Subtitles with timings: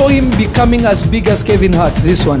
[0.00, 1.94] saw him becoming as big as Kevin Hart.
[1.96, 2.40] This one.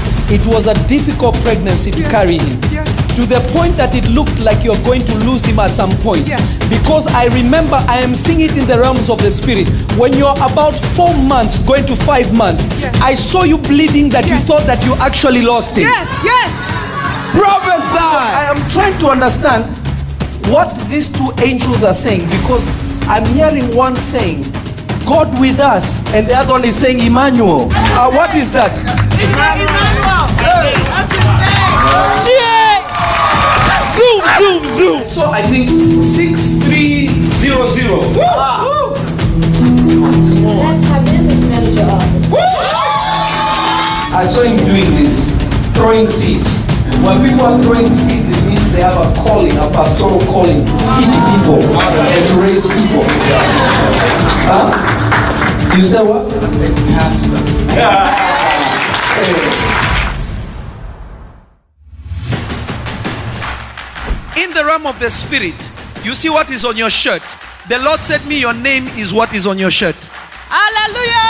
[0.31, 2.59] It was a difficult pregnancy to carry him.
[3.19, 6.25] To the point that it looked like you're going to lose him at some point.
[6.71, 9.67] Because I remember I am seeing it in the realms of the spirit.
[9.99, 12.71] When you're about four months, going to five months,
[13.03, 15.91] I saw you bleeding that you thought that you actually lost him.
[15.91, 16.51] Yes, yes.
[17.35, 17.99] Prophesy!
[17.99, 19.67] I am trying to understand
[20.47, 22.71] what these two angels are saying because
[23.07, 24.43] I'm hearing one saying,
[25.11, 27.67] God with us, and the other one is saying, Emmanuel.
[27.99, 28.71] Uh, what is that?
[33.91, 35.03] Zoom, zoom, zoom.
[35.11, 35.67] So I think
[36.01, 38.15] 6300.
[40.63, 42.31] That's my business manager office.
[44.15, 45.35] I saw him doing this,
[45.75, 46.63] throwing seeds.
[47.03, 50.71] When people are throwing seeds, it means they have a calling, a pastoral calling to
[50.71, 53.03] feed people and to raise people.
[54.47, 55.00] Huh?
[55.77, 56.31] You said what?
[64.37, 65.71] In the realm of the spirit,
[66.03, 67.23] you see what is on your shirt.
[67.69, 69.95] The Lord said me, your name is what is on your shirt.
[70.49, 71.21] Hallelujah.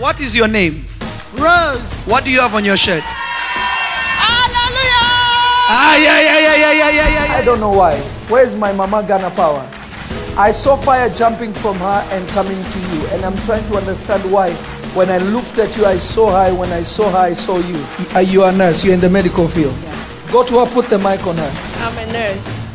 [0.00, 0.86] What is your name?
[1.34, 2.06] Rose.
[2.08, 3.02] What do you have on your shirt?
[4.16, 5.04] Hallelujah.
[5.68, 7.36] Ah, yeah, yeah, yeah, yeah, yeah, yeah, yeah.
[7.36, 8.00] I don't know why.
[8.28, 9.68] Where's my mama Ghana power?
[10.36, 14.30] I saw fire jumping from her and coming to you, and I'm trying to understand
[14.32, 14.50] why.
[14.94, 16.54] When I looked at you, I saw her.
[16.54, 17.84] When I saw her, I saw you.
[18.14, 18.82] Are you a nurse?
[18.84, 19.74] You're in the medical field.
[20.32, 21.52] Go to her, put the mic on her.
[21.76, 22.74] I'm a nurse.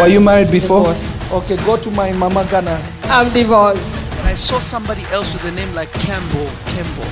[0.00, 0.80] Were you married before?
[0.80, 1.32] Divorced.
[1.32, 2.82] Okay, go to my mama Ghana.
[3.04, 3.82] I'm divorced.
[4.24, 6.48] I saw somebody else with a name like Campbell.
[6.66, 7.10] Campbell.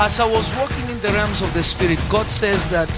[0.00, 2.90] As I was walking in the realms of the spirit, God says that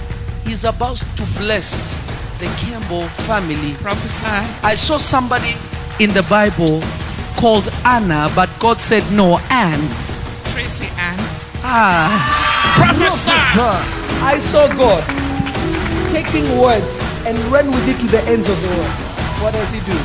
[0.45, 1.99] He's about to bless
[2.41, 3.75] the Campbell family.
[3.75, 4.27] Prophesy.
[4.65, 5.55] I saw somebody
[5.99, 6.81] in the Bible
[7.37, 9.81] called Anna, but God said no, Anne.
[10.53, 11.19] Tracy Ann.
[11.63, 12.09] Ah,
[12.77, 13.31] Prophesy.
[14.25, 15.05] I saw God
[16.11, 18.97] taking words and ran with it to the ends of the world.
[19.43, 19.99] What does He do?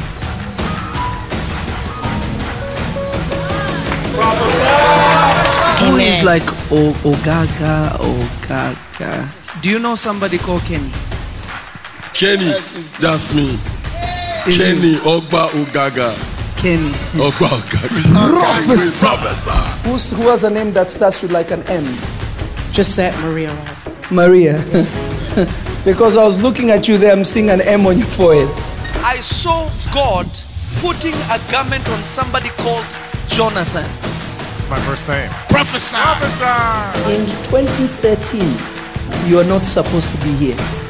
[5.79, 9.29] who is like o- Ogaga, Ogaga.
[9.61, 10.91] Do you know somebody called Kenny?
[12.17, 13.59] Kenny, that's me.
[14.47, 16.15] Is Kenny Ogba Ogaga.
[16.55, 16.91] Kenny.
[17.19, 18.29] Ogba Ogaga.
[18.31, 19.05] Prophesy.
[19.05, 19.89] Prophesy.
[19.89, 21.83] Who's, who has a name that starts with like an M?
[22.71, 23.93] Gisette Maria Rosa.
[24.11, 24.53] Maria.
[25.83, 28.47] because I was looking at you there, I'm seeing an M on your forehead.
[29.03, 30.27] I saw God
[30.79, 32.87] putting a garment on somebody called
[33.27, 33.83] Jonathan.
[34.69, 35.29] My first name.
[35.49, 35.97] Prophesy.
[37.13, 40.84] In 2013, you are not supposed to be here.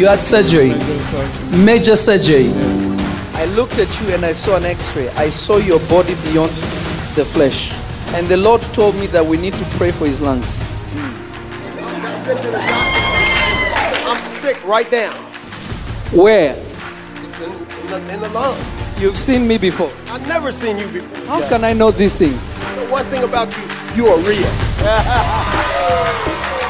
[0.00, 0.70] You had surgery,
[1.62, 2.48] major surgery.
[3.34, 5.10] I looked at you and I saw an x ray.
[5.10, 6.52] I saw your body beyond
[7.16, 7.70] the flesh.
[8.14, 10.58] And the Lord told me that we need to pray for his lungs.
[14.08, 15.12] I'm sick right now.
[16.12, 16.54] Where?
[16.56, 18.64] It's in, in, the, in the lungs.
[18.98, 19.92] You've seen me before.
[20.06, 21.26] I've never seen you before.
[21.26, 22.40] How can I know these things?
[22.76, 23.64] The one thing about you,
[23.96, 24.48] you are real.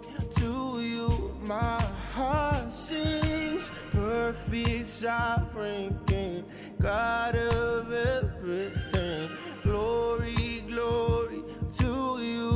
[1.51, 1.83] My
[2.13, 6.45] heart sings, perfect, sovereign King,
[6.81, 9.29] God of everything.
[9.61, 11.43] Glory, glory
[11.77, 12.51] to you.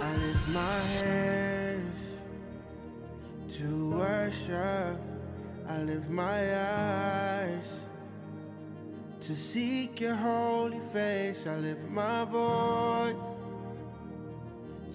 [0.00, 2.00] I lift my hands
[3.50, 4.98] to worship.
[5.68, 7.70] I lift my eyes
[9.20, 11.46] to seek your holy face.
[11.46, 13.14] I lift my voice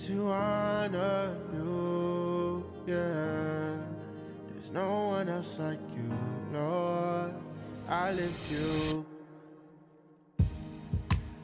[0.03, 2.65] to honor you.
[2.86, 3.77] Yeah,
[4.50, 6.12] there's no one else like you,
[6.53, 7.33] Lord.
[7.88, 9.06] I lift you.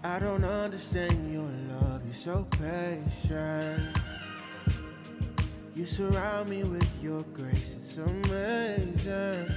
[0.04, 1.50] I don't understand your
[1.80, 3.98] love, you're so patient.
[5.76, 9.48] You surround me with your grace, it's amazing.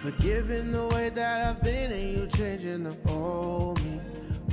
[0.00, 4.00] Forgiving the way that I've been, and you changing the old me,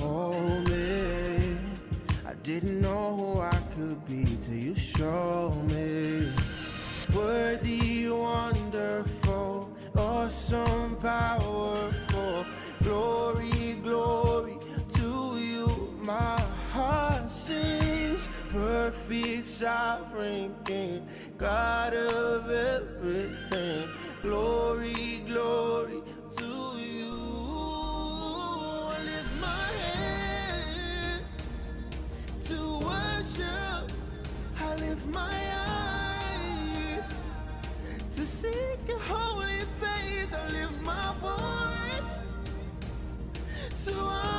[0.02, 1.39] old me.
[2.44, 6.32] Didn't know who I could be till you showed me.
[7.14, 12.46] Worthy, wonderful, awesome, powerful.
[12.82, 14.58] Glory, glory
[14.96, 15.98] to you.
[16.02, 16.40] My
[16.72, 21.08] heart sings, perfect, sovereign King,
[21.38, 23.90] God of everything.
[24.22, 26.02] Glory, glory
[32.50, 33.92] to worship.
[34.60, 37.00] I lift my eye
[38.12, 40.34] to seek your holy face.
[40.34, 42.02] I lift my voice
[43.86, 44.39] to honor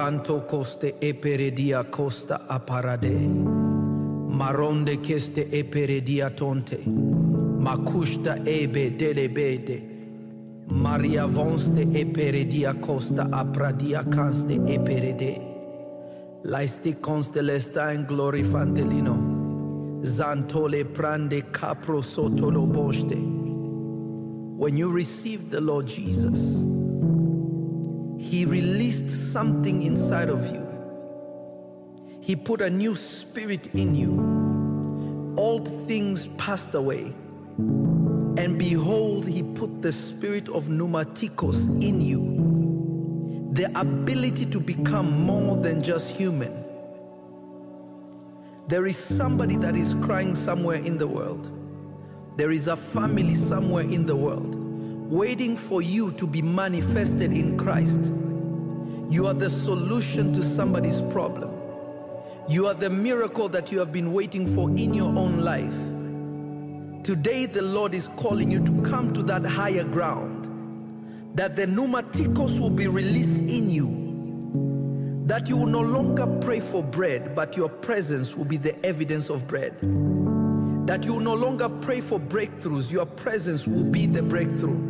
[0.00, 0.96] Ranto coste
[1.90, 2.46] costa.
[4.28, 4.98] Maronde
[6.34, 6.78] tonte.
[8.46, 8.96] Ebe.
[10.68, 11.86] Maria vonste
[12.80, 13.28] costa
[14.08, 14.58] canste
[16.98, 20.00] constelesta in glory fantelino.
[20.02, 23.18] Zantole prande capro sotolo boste.
[24.56, 26.79] When you receive the Lord Jesus,
[28.20, 30.66] he released something inside of you.
[32.20, 35.34] He put a new spirit in you.
[35.38, 37.14] Old things passed away.
[37.56, 43.50] And behold, he put the spirit of pneumatikos in you.
[43.54, 46.52] The ability to become more than just human.
[48.68, 51.50] There is somebody that is crying somewhere in the world.
[52.36, 54.69] There is a family somewhere in the world
[55.10, 57.98] waiting for you to be manifested in Christ.
[59.12, 61.50] You are the solution to somebody's problem.
[62.48, 65.74] You are the miracle that you have been waiting for in your own life.
[67.02, 70.46] Today, the Lord is calling you to come to that higher ground,
[71.34, 76.84] that the pneumatikos will be released in you, that you will no longer pray for
[76.84, 79.76] bread, but your presence will be the evidence of bread.
[80.86, 84.89] That you will no longer pray for breakthroughs, your presence will be the breakthrough.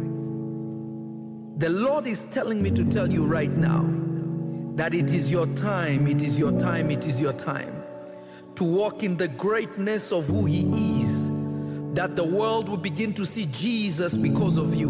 [1.61, 3.85] The Lord is telling me to tell you right now
[4.77, 7.83] that it is your time, it is your time, it is your time
[8.55, 11.29] to walk in the greatness of who He is,
[11.93, 14.89] that the world will begin to see Jesus because of you.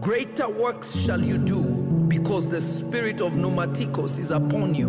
[0.00, 1.62] Greater works shall you do
[2.08, 4.88] because the spirit of pneumatikos is upon you.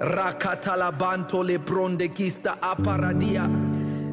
[0.00, 3.46] Rakatalabanto lebronde kista aparadia.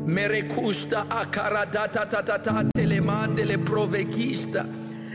[0.06, 4.66] Merekushta tatata telemande le provekista.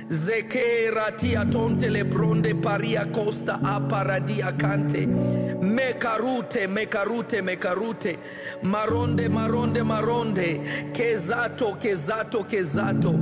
[0.09, 5.05] Zekera tia tonte le bronde paria costa aparadia cante.
[5.07, 8.17] Mekarute, mekarute, mekarute.
[8.63, 10.93] Maronde, maronde, maronde.
[10.93, 13.13] Kezato, kezato, kezato.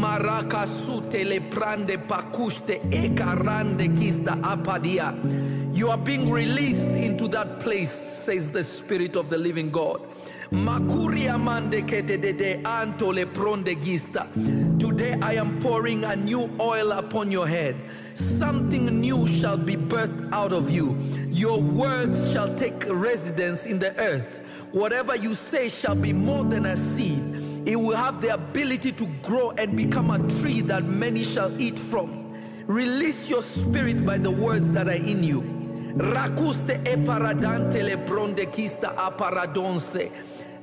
[0.00, 5.12] Maraka sute le prande pakushte ekarande kista apadia.
[5.74, 10.00] You are being released into that place, says the Spirit of the living God.
[10.52, 10.68] Today
[15.22, 17.74] I am pouring a new oil upon your head.
[18.12, 20.94] Something new shall be birthed out of you.
[21.28, 24.40] Your words shall take residence in the earth.
[24.72, 27.22] Whatever you say shall be more than a seed.
[27.66, 31.78] It will have the ability to grow and become a tree that many shall eat
[31.78, 32.36] from.
[32.66, 35.62] Release your spirit by the words that are in you.
[35.94, 40.10] Rakuste e paradante le bronde kista aparadonse.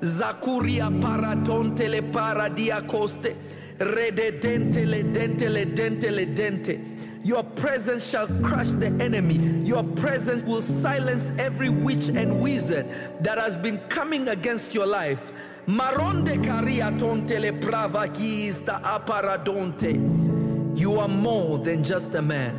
[0.01, 3.35] Zakuria paratonte le paradia coste.
[3.79, 6.79] Rededente le dente le dente le dente.
[7.23, 9.35] Your presence shall crush the enemy.
[9.63, 12.85] Your presence will silence every witch and wizard
[13.21, 15.31] that has been coming against your life.
[15.67, 18.05] Maronde caria tonte le prava
[18.51, 20.77] sta aparadonte.
[20.79, 22.55] You are more than just a man,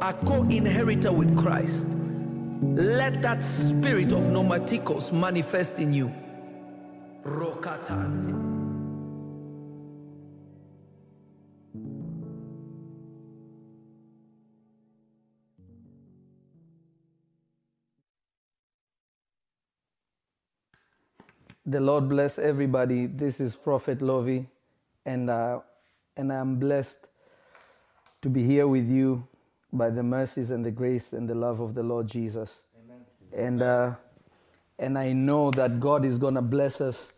[0.00, 1.86] a co-inheritor with Christ.
[2.62, 6.10] Let that spirit of pneumatikos manifest in you.
[7.26, 8.62] Rokatante.
[21.66, 23.06] The Lord bless everybody.
[23.06, 24.48] This is Prophet Lovy,
[25.06, 25.60] and uh,
[26.16, 26.98] and I'm blessed
[28.22, 29.26] to be here with you
[29.72, 32.62] by the mercies and the grace and the love of the Lord Jesus.
[32.84, 33.46] Amen.
[33.46, 33.92] And uh,
[34.78, 37.12] and I know that God is gonna bless us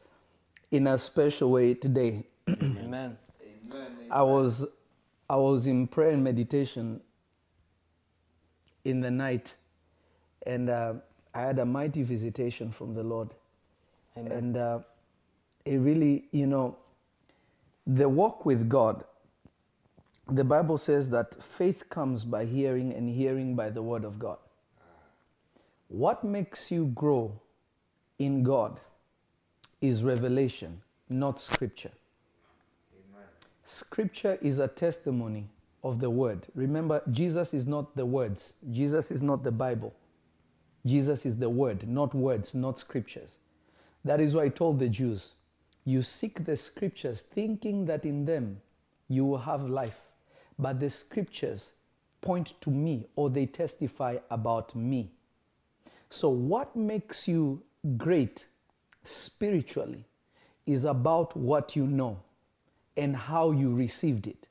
[0.71, 2.25] in a special way today.
[2.49, 3.17] Amen.
[4.11, 4.65] I was
[5.29, 7.01] I was in prayer and meditation
[8.85, 9.55] in the night,
[10.47, 10.95] and uh,
[11.35, 13.29] I had a mighty visitation from the Lord.
[14.17, 14.33] Amen.
[14.33, 14.79] And uh,
[15.65, 16.77] it really, you know,
[17.87, 19.05] the walk with God,
[20.31, 24.39] the Bible says that faith comes by hearing and hearing by the word of God.
[25.89, 27.41] What makes you grow
[28.19, 28.81] in God
[29.81, 31.93] is revelation, not scripture.
[33.65, 35.47] Scripture is a testimony
[35.85, 36.47] of the word.
[36.55, 39.95] Remember, Jesus is not the words, Jesus is not the Bible.
[40.87, 43.33] Jesus is the word, not words, not scriptures.
[44.05, 45.33] That is why I told the Jews,
[45.85, 48.61] you seek the scriptures thinking that in them
[49.09, 50.01] you will have life.
[50.59, 51.71] But the scriptures
[52.21, 55.11] point to me or they testify about me.
[56.11, 57.63] So, what makes you
[57.97, 58.47] great
[59.09, 60.05] spiritually
[60.67, 62.19] is about what you know
[62.97, 64.47] and how you received it.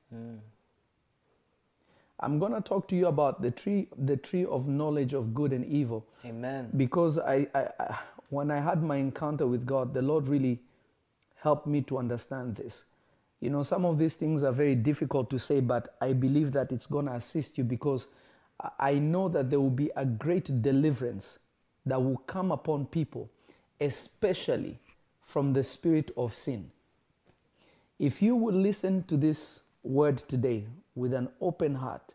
[2.20, 5.54] I'm going to talk to you about the tree, the tree of knowledge of good
[5.54, 6.70] and evil Amen.
[6.76, 7.98] because I, I, I,
[8.30, 10.60] when I had my encounter with God, the Lord really
[11.36, 12.84] helped me to understand this.
[13.40, 16.72] You know, some of these things are very difficult to say, but I believe that
[16.72, 18.08] it's going to assist you because
[18.80, 21.38] I know that there will be a great deliverance
[21.86, 23.30] that will come upon people,
[23.80, 24.80] especially
[25.22, 26.72] from the spirit of sin.
[28.00, 30.66] If you will listen to this word today
[30.96, 32.14] with an open heart,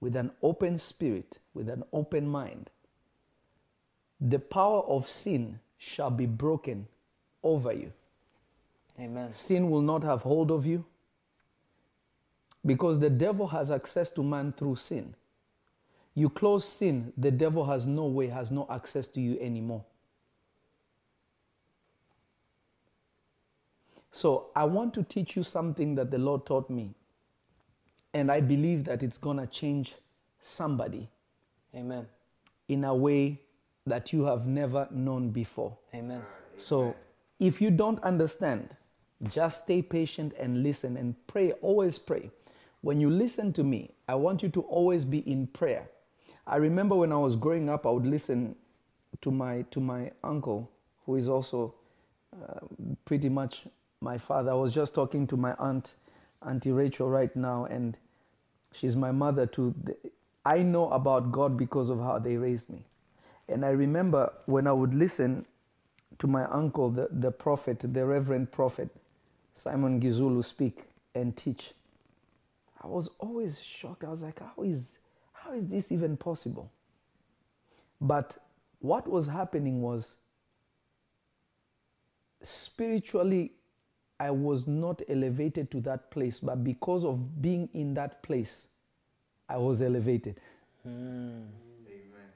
[0.00, 2.70] with an open spirit, with an open mind,
[4.20, 6.86] the power of sin shall be broken
[7.42, 7.92] over you.
[8.98, 9.32] Amen.
[9.32, 10.84] Sin will not have hold of you
[12.64, 15.14] because the devil has access to man through sin.
[16.14, 19.84] You close sin, the devil has no way, has no access to you anymore.
[24.14, 26.94] So I want to teach you something that the Lord taught me.
[28.12, 29.96] And I believe that it's going to change
[30.38, 31.10] somebody
[31.74, 32.06] Amen.
[32.68, 33.40] in a way
[33.86, 35.76] that you have never known before.
[35.92, 36.22] Amen.
[36.56, 36.94] So
[37.40, 38.68] if you don't understand,
[39.24, 41.50] just stay patient and listen and pray.
[41.60, 42.30] Always pray.
[42.82, 45.88] When you listen to me, I want you to always be in prayer.
[46.46, 48.54] I remember when I was growing up, I would listen
[49.22, 50.70] to my to my uncle,
[51.04, 51.74] who is also
[52.32, 52.60] uh,
[53.04, 53.66] pretty much
[54.04, 54.52] my father.
[54.52, 55.94] I was just talking to my aunt,
[56.46, 57.96] Auntie Rachel, right now, and
[58.72, 59.74] she's my mother too.
[60.44, 62.84] I know about God because of how they raised me.
[63.48, 65.46] And I remember when I would listen
[66.18, 68.90] to my uncle, the, the prophet, the reverend prophet,
[69.54, 70.84] Simon Gizulu, speak
[71.14, 71.72] and teach,
[72.82, 74.04] I was always shocked.
[74.04, 74.98] I was like, how is,
[75.32, 76.70] how is this even possible?
[78.00, 78.36] But
[78.80, 80.16] what was happening was
[82.42, 83.52] spiritually,
[84.20, 88.68] I was not elevated to that place, but because of being in that place,
[89.48, 90.40] I was elevated.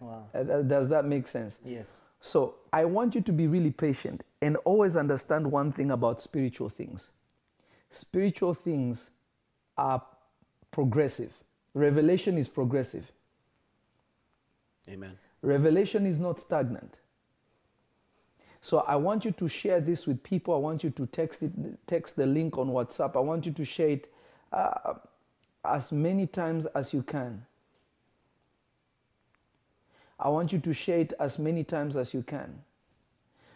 [0.01, 0.25] Wow.
[0.35, 1.59] Uh, uh, Does that make sense?
[1.65, 1.97] Yes.
[2.21, 6.69] So I want you to be really patient and always understand one thing about spiritual
[6.69, 7.09] things.
[7.91, 9.11] spiritual things
[9.77, 10.03] are
[10.71, 11.33] progressive.
[11.75, 13.11] Revelation is progressive.
[14.89, 15.17] Amen.
[15.43, 16.97] Revelation is not stagnant.
[18.61, 20.55] So I want you to share this with people.
[20.55, 21.53] I want you to text it,
[21.87, 23.17] text the link on WhatsApp.
[23.17, 24.13] I want you to share it
[24.53, 24.95] uh,
[25.65, 27.45] as many times as you can.
[30.19, 32.63] I want you to share it as many times as you can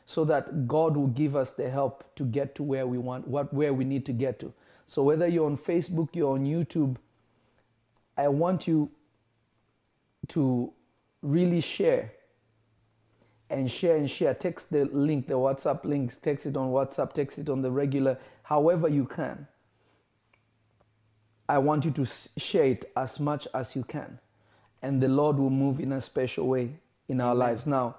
[0.07, 3.53] so that God will give us the help to get to where we want, what,
[3.53, 4.53] where we need to get to.
[4.87, 6.97] So whether you're on Facebook, you're on YouTube,
[8.17, 8.91] I want you
[10.29, 10.73] to
[11.23, 12.13] really share
[13.53, 14.35] and share and share.
[14.35, 18.19] Text the link, the WhatsApp link, text it on WhatsApp, text it on the regular,
[18.43, 19.47] however you can.
[21.49, 22.07] I want you to
[22.39, 24.19] share it as much as you can.
[24.81, 26.71] And the Lord will move in a special way
[27.09, 27.67] in our lives.
[27.67, 27.97] Now,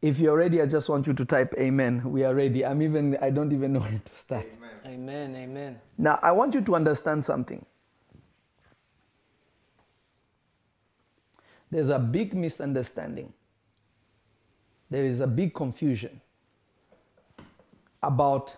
[0.00, 2.02] if you're ready, I just want you to type amen.
[2.04, 2.64] We are ready.
[2.64, 4.46] I'm even, I don't even know where to start.
[4.86, 5.34] Amen.
[5.34, 5.80] Amen.
[5.98, 7.64] Now, I want you to understand something.
[11.70, 13.32] There's a big misunderstanding.
[14.94, 16.20] There is a big confusion
[18.00, 18.56] about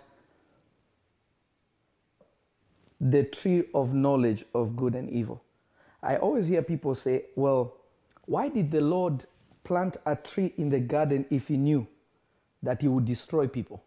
[3.00, 5.42] the tree of knowledge of good and evil.
[6.02, 7.78] I always hear people say, well,
[8.26, 9.24] why did the Lord
[9.64, 11.86] plant a tree in the garden if he knew
[12.62, 13.82] that he would destroy people?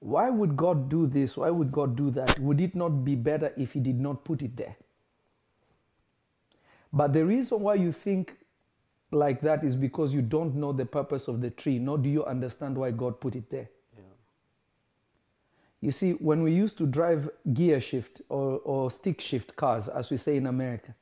[0.00, 1.34] Why would God do this?
[1.38, 2.38] Why would God do that?
[2.38, 4.76] Would it not be better if He did not put it there?
[6.92, 8.36] But the reason why you think
[9.14, 12.24] like that is because you don't know the purpose of the tree, nor do you
[12.24, 13.68] understand why God put it there.
[15.80, 20.10] You see, when we used to drive gear shift or, or stick shift cars, as
[20.10, 20.94] we say in America,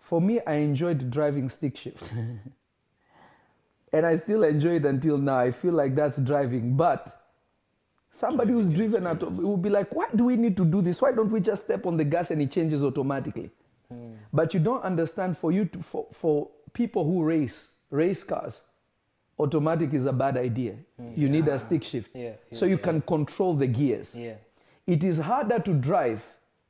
[0.00, 2.12] for me, I enjoyed driving stick shift.
[3.92, 5.38] and I still enjoy it until now.
[5.38, 6.76] I feel like that's driving.
[6.76, 7.22] But
[8.10, 11.00] somebody who's driven at will be like, why do we need to do this?
[11.00, 13.50] Why don't we just step on the gas and it changes automatically?
[13.92, 14.12] Hmm.
[14.32, 18.62] But you don't understand for you to, for, for people who race race cars,
[19.38, 20.74] automatic is a bad idea.
[20.98, 21.12] Hmm.
[21.16, 22.10] You need a stick shift.
[22.14, 24.14] Yeah, So you can control the gears.
[24.14, 24.34] Yeah.
[24.86, 26.22] It is harder to drive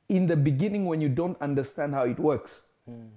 [0.09, 2.63] in the beginning when you don't understand how it works.
[2.85, 3.07] Hmm.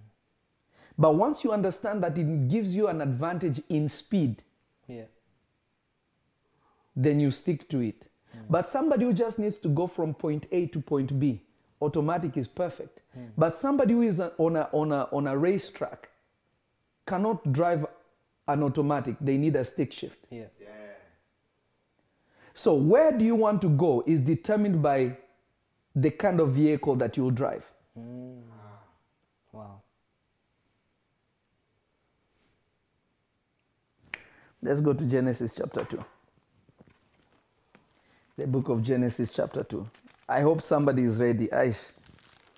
[0.98, 4.42] But once you understand that it gives you an advantage in speed,
[4.88, 5.04] Yeah.
[6.94, 8.07] then you stick to it.
[8.48, 11.42] But somebody who just needs to go from point A to point B,
[11.80, 13.00] automatic is perfect.
[13.14, 13.26] Hmm.
[13.36, 16.08] But somebody who is on a, on, a, on a racetrack
[17.06, 17.86] cannot drive
[18.48, 20.18] an automatic, they need a stick shift.
[20.30, 20.44] Yeah.
[22.54, 25.16] So, where do you want to go is determined by
[25.96, 27.64] the kind of vehicle that you'll drive.
[27.94, 28.40] Hmm.
[29.50, 29.80] Wow.
[34.62, 36.04] Let's go to Genesis chapter 2.
[38.36, 39.88] The book of Genesis chapter 2.
[40.28, 41.52] I hope somebody is ready.
[41.52, 41.74] I,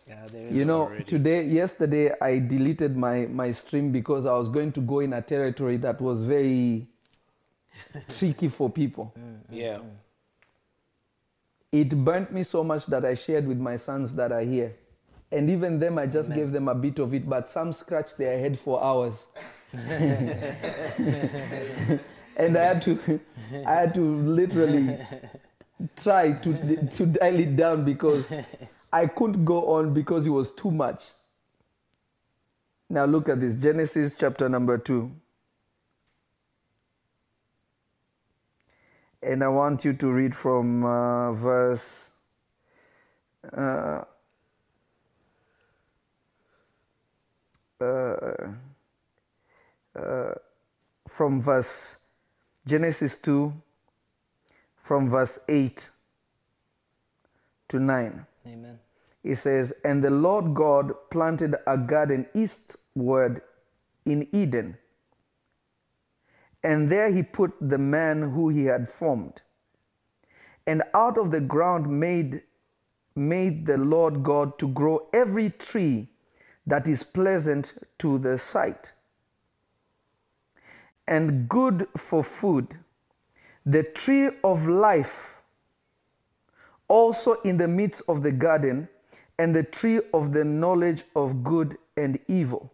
[0.07, 1.05] Yeah, there is you know, already.
[1.05, 5.21] today, yesterday, I deleted my, my stream because I was going to go in a
[5.21, 6.89] territory that was very
[8.19, 9.13] tricky for people.
[9.19, 9.77] Mm, mm, yeah.
[9.79, 9.91] Mm.
[11.71, 14.75] It burnt me so much that I shared with my sons that are here.
[15.31, 18.39] And even them, I just gave them a bit of it, but some scratched their
[18.39, 19.27] head for hours.
[22.39, 23.21] and I had to,
[23.67, 24.99] I had to literally
[25.97, 28.29] try to, to dial it down because
[28.93, 31.03] I couldn't go on because it was too much.
[32.91, 35.11] Now look at this Genesis chapter number 2.
[39.23, 42.11] And I want you to read from uh, verse.
[43.57, 44.03] Uh,
[47.81, 48.53] uh,
[49.95, 50.35] uh,
[51.07, 51.97] from verse
[52.67, 53.53] Genesis 2,
[54.89, 55.91] from verse 8
[57.69, 58.27] to 9.
[58.47, 58.79] Amen.
[59.23, 63.43] It says, And the Lord God planted a garden eastward
[64.07, 64.79] in Eden.
[66.65, 69.43] And there he put the man who he had formed.
[70.67, 72.41] And out of the ground made,
[73.15, 76.09] made the Lord God to grow every tree
[76.67, 78.93] that is pleasant to the sight
[81.07, 82.79] and good for food,
[83.69, 85.35] the tree of life
[86.89, 88.89] also in the midst of the garden,
[89.39, 92.73] and the tree of the knowledge of good and evil.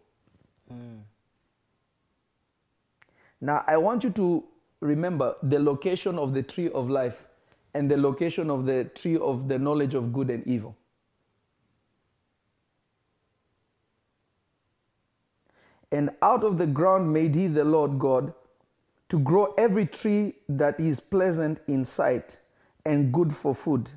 [3.41, 4.43] Now, I want you to
[4.79, 7.27] remember the location of the tree of life
[7.73, 10.75] and the location of the tree of the knowledge of good and evil.
[15.91, 18.33] And out of the ground made he the Lord God
[19.09, 22.37] to grow every tree that is pleasant in sight
[22.85, 23.89] and good for food.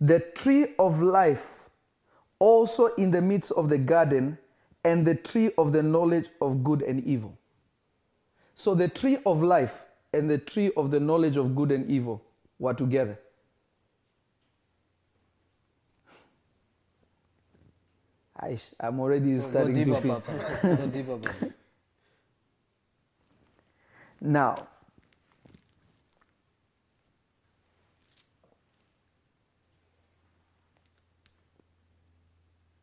[0.00, 1.60] The tree of life
[2.40, 4.36] also in the midst of the garden,
[4.82, 7.36] and the tree of the knowledge of good and evil.
[8.54, 12.22] So the tree of life and the tree of the knowledge of good and evil
[12.58, 13.18] were together.
[18.80, 20.20] I'm already Go starting to feel.
[20.22, 20.76] Papa.
[20.76, 21.52] Go deeper, Papa.
[24.20, 24.68] Now,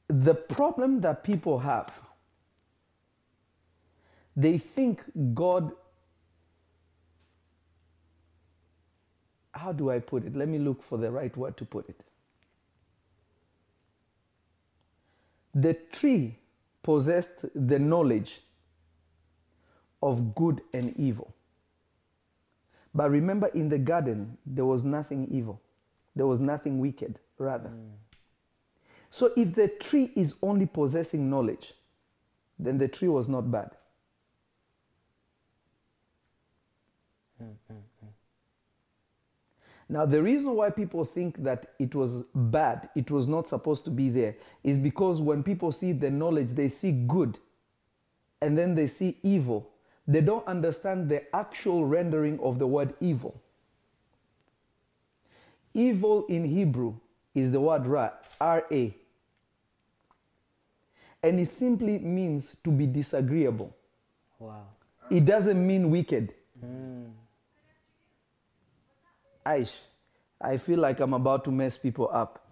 [0.09, 1.91] the problem that people have,
[4.35, 5.71] they think God,
[9.53, 10.35] how do I put it?
[10.35, 12.01] Let me look for the right word to put it.
[15.55, 16.37] The tree
[16.83, 18.41] possessed the knowledge
[20.01, 21.33] of good and evil.
[22.93, 25.61] But remember, in the garden, there was nothing evil,
[26.15, 27.69] there was nothing wicked, rather.
[27.69, 27.91] Mm.
[29.09, 31.73] So if the tree is only possessing knowledge,
[32.59, 33.71] then the tree was not bad.
[37.41, 38.07] Mm, mm,
[39.89, 43.91] now, the reason why people think that it was bad, it was not supposed to
[43.91, 47.39] be there, is because when people see the knowledge, they see good
[48.41, 49.69] and then they see evil.
[50.07, 53.41] They don't understand the actual rendering of the word evil.
[55.73, 56.95] Evil in Hebrew
[57.35, 58.95] is the word ra, R-A.
[61.21, 63.75] And it simply means to be disagreeable.
[64.39, 64.67] Wow.
[65.09, 66.33] It doesn't mean wicked.
[69.45, 69.73] Aish,
[70.39, 72.47] I feel like I'm about to mess people up.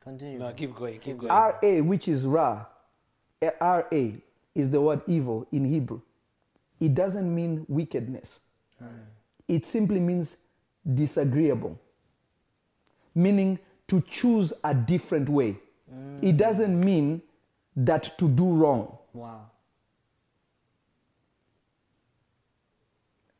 [0.03, 0.39] Continue.
[0.39, 1.31] No, keep going, keep going.
[1.31, 2.65] R-A, which is Ra,
[3.41, 4.21] eh, R-A
[4.55, 6.01] is the word evil in Hebrew.
[6.79, 8.39] It doesn't mean wickedness.
[9.47, 10.35] It simply means
[10.93, 11.79] disagreeable,
[13.15, 15.57] meaning to choose a different way.
[16.21, 17.21] It doesn't mean
[17.75, 18.97] that to do wrong.
[19.13, 19.51] Wow.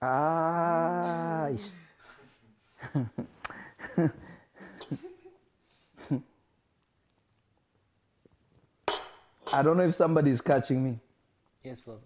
[0.02, 1.50] Ah.
[9.54, 11.00] I don't know if somebody is catching me.
[11.64, 12.00] Yes, Papa.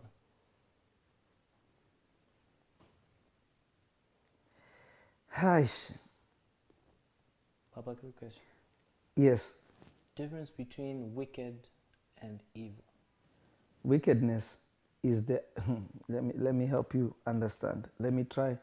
[5.29, 5.69] Hi.
[7.73, 8.41] Papa, quick question.
[9.15, 9.51] Yes,
[10.15, 11.67] Difference between wicked
[12.21, 12.83] and evil.
[13.83, 14.57] wickedness
[15.03, 15.41] is the.
[16.09, 17.87] let me let me help you understand.
[17.99, 18.57] Let me try.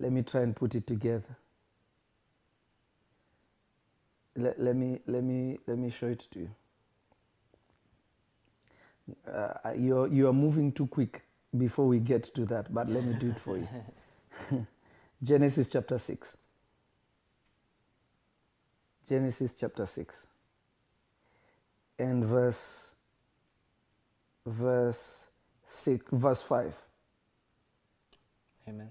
[0.00, 1.36] Let me try and put it together.
[4.36, 6.50] Let, let me let me let me show it to you.
[9.30, 11.22] Uh, you're you are moving too quick
[11.56, 13.68] before we get to that, but let me do it for you.
[15.22, 16.36] Genesis chapter six.
[19.08, 20.26] Genesis chapter six.
[21.98, 22.90] And verse
[24.46, 25.24] verse
[25.68, 26.74] six verse five.
[28.68, 28.90] Amen.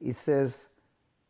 [0.00, 0.66] it says,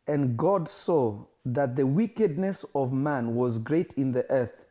[0.07, 4.65] And God saw that the wickedness of man was great in the earth,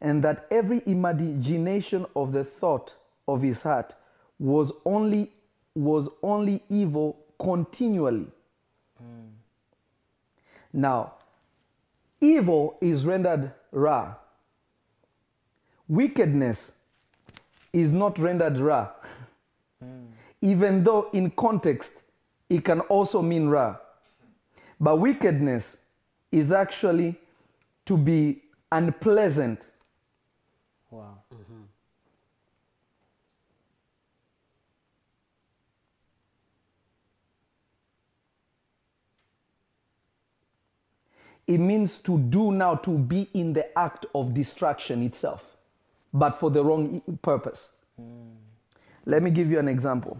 [0.00, 2.94] and that every imagination of the thought
[3.26, 3.94] of his heart
[4.38, 5.32] was only
[5.74, 8.26] was only evil continually.
[8.98, 9.28] Hmm.
[10.72, 11.14] Now,
[12.20, 14.14] evil is rendered ra.
[15.86, 16.72] Wickedness
[17.72, 18.90] is not rendered ra.
[19.80, 20.06] Hmm.
[20.40, 22.02] Even though in context
[22.48, 23.76] it can also mean ra.
[24.80, 25.78] But wickedness
[26.30, 27.16] is actually
[27.86, 29.68] to be unpleasant.
[30.90, 31.18] Wow.
[41.46, 45.42] It means to do now, to be in the act of distraction itself,
[46.12, 47.70] but for the wrong purpose.
[49.06, 50.18] Let me give you an example.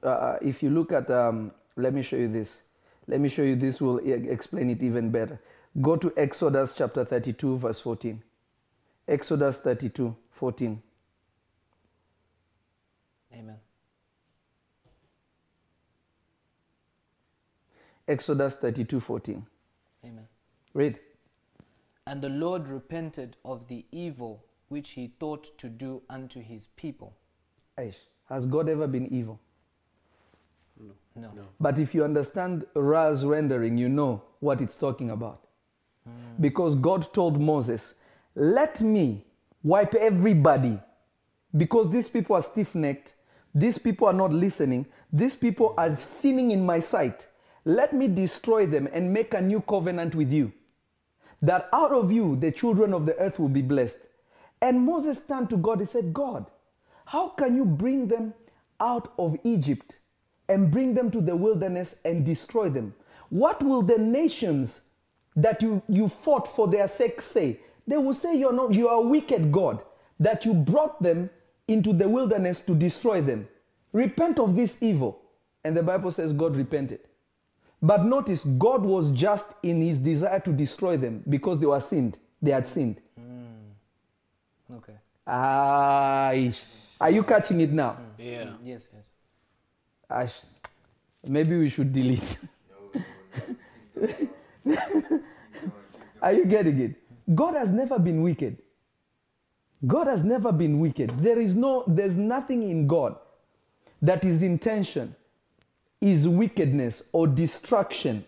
[0.00, 2.62] Uh, if you look at, um, let me show you this.
[3.10, 5.40] Let me show you this will explain it even better.
[5.80, 8.22] Go to Exodus chapter 32, verse 14.
[9.08, 10.80] Exodus 32, 14.
[13.34, 13.56] Amen.
[18.06, 19.44] Exodus 32, 14.
[20.04, 20.28] Amen.
[20.72, 21.00] Read.
[22.06, 27.16] And the Lord repented of the evil which he thought to do unto his people.
[27.76, 27.96] Aish,
[28.28, 29.40] has God ever been evil?
[31.16, 31.32] No.
[31.34, 31.42] no.
[31.58, 35.46] But if you understand Ra's rendering, you know what it's talking about.
[36.04, 36.40] Hmm.
[36.40, 37.94] Because God told Moses,
[38.34, 39.24] Let me
[39.62, 40.78] wipe everybody.
[41.56, 43.14] Because these people are stiff necked,
[43.54, 47.26] these people are not listening, these people are sinning in my sight.
[47.64, 50.52] Let me destroy them and make a new covenant with you.
[51.42, 53.98] That out of you the children of the earth will be blessed.
[54.62, 56.46] And Moses turned to God and said, God,
[57.06, 58.34] how can you bring them
[58.78, 59.98] out of Egypt
[60.50, 62.92] and bring them to the wilderness and destroy them?
[63.30, 64.80] What will the nations
[65.36, 67.60] that you, you fought for their sake say?
[67.86, 69.80] They will say you're not you are a wicked God,
[70.18, 71.30] that you brought them
[71.68, 73.48] into the wilderness to destroy them.
[73.92, 75.22] Repent of this evil.
[75.64, 77.00] And the Bible says God repented.
[77.82, 82.18] But notice, God was just in his desire to destroy them because they were sinned.
[82.42, 83.00] They had sinned.
[84.72, 84.94] Okay.
[85.26, 86.96] Ah, ish.
[87.00, 87.96] are you catching it now?
[88.18, 88.52] Yeah.
[88.62, 89.12] Yes, yes.
[90.10, 90.34] Ash,
[91.26, 92.38] maybe we should delete.
[96.22, 96.96] Are you getting it?
[97.34, 98.58] God has never been wicked.
[99.86, 101.10] God has never been wicked.
[101.22, 103.16] There is no, there's nothing in God
[104.02, 105.14] that his intention
[106.00, 108.24] is wickedness or destruction.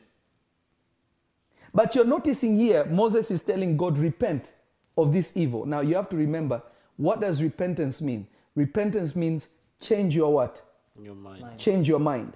[1.74, 4.52] But you're noticing here, Moses is telling God, repent
[4.96, 5.66] of this evil.
[5.66, 6.62] Now you have to remember,
[6.96, 8.26] what does repentance mean?
[8.54, 9.48] Repentance means
[9.80, 10.60] change your what?
[11.02, 11.44] Your mind.
[11.58, 12.32] Change your mind.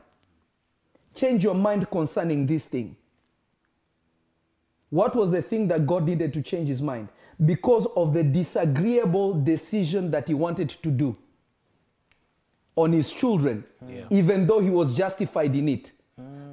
[1.15, 2.97] Change your mind concerning this thing.
[4.91, 7.09] What was the thing that God needed to change his mind?
[7.45, 11.17] Because of the disagreeable decision that he wanted to do
[12.77, 14.05] on his children, Yeah.
[14.11, 15.93] even though he was justified in it.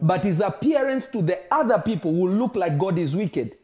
[0.02, 3.56] But his appearance to the other people will look like God is wicked.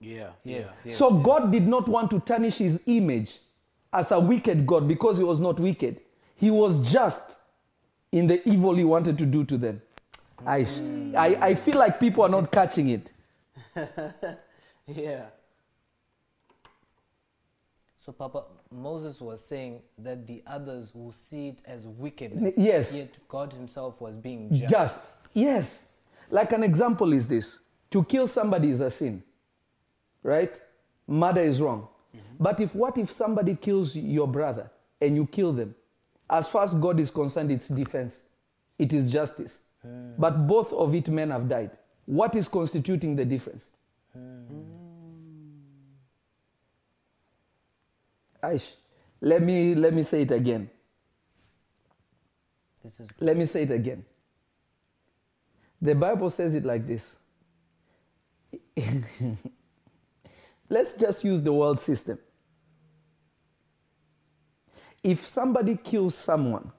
[0.00, 0.30] Yeah.
[0.44, 0.96] Yes, yes.
[0.96, 3.40] so God did not want to tarnish his image
[3.92, 6.00] as a wicked God because he was not wicked.
[6.38, 7.22] He was just
[8.10, 9.82] in the evil he wanted to do to them.
[10.46, 10.66] I,
[11.16, 13.10] I, I feel like people are not catching it.
[14.88, 15.26] Yeah.
[18.00, 22.54] So, Papa, Moses was saying that the others will see it as wickedness.
[22.56, 22.94] Yes.
[22.94, 24.70] Yet God Himself was being just.
[24.70, 25.04] Just.
[25.34, 25.88] Yes.
[26.30, 27.58] Like an example is this
[27.90, 29.22] to kill somebody is a sin,
[30.22, 30.58] right?
[31.06, 31.88] Murder is wrong.
[32.16, 32.42] Mm-hmm.
[32.42, 34.70] But if what if somebody kills your brother
[35.00, 35.74] and you kill them?
[36.30, 38.20] As far as God is concerned, it's defense,
[38.78, 39.60] it is justice.
[39.82, 40.12] Hmm.
[40.18, 41.70] But both of it men have died.
[42.04, 43.68] What is constituting the difference?
[44.12, 44.44] Hmm.
[48.42, 48.72] Aish,
[49.20, 50.70] let me let me say it again.
[52.84, 54.04] This is Let me say it again.
[55.80, 57.16] The Bible says it like this.
[60.68, 62.18] Let's just use the world system.
[65.02, 66.72] If somebody kills someone,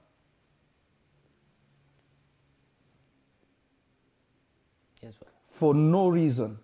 [5.02, 5.16] yes,
[5.50, 6.60] for no reason,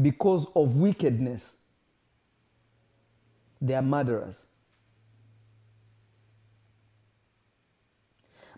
[0.00, 1.56] because of wickedness,
[3.60, 4.46] they are murderers.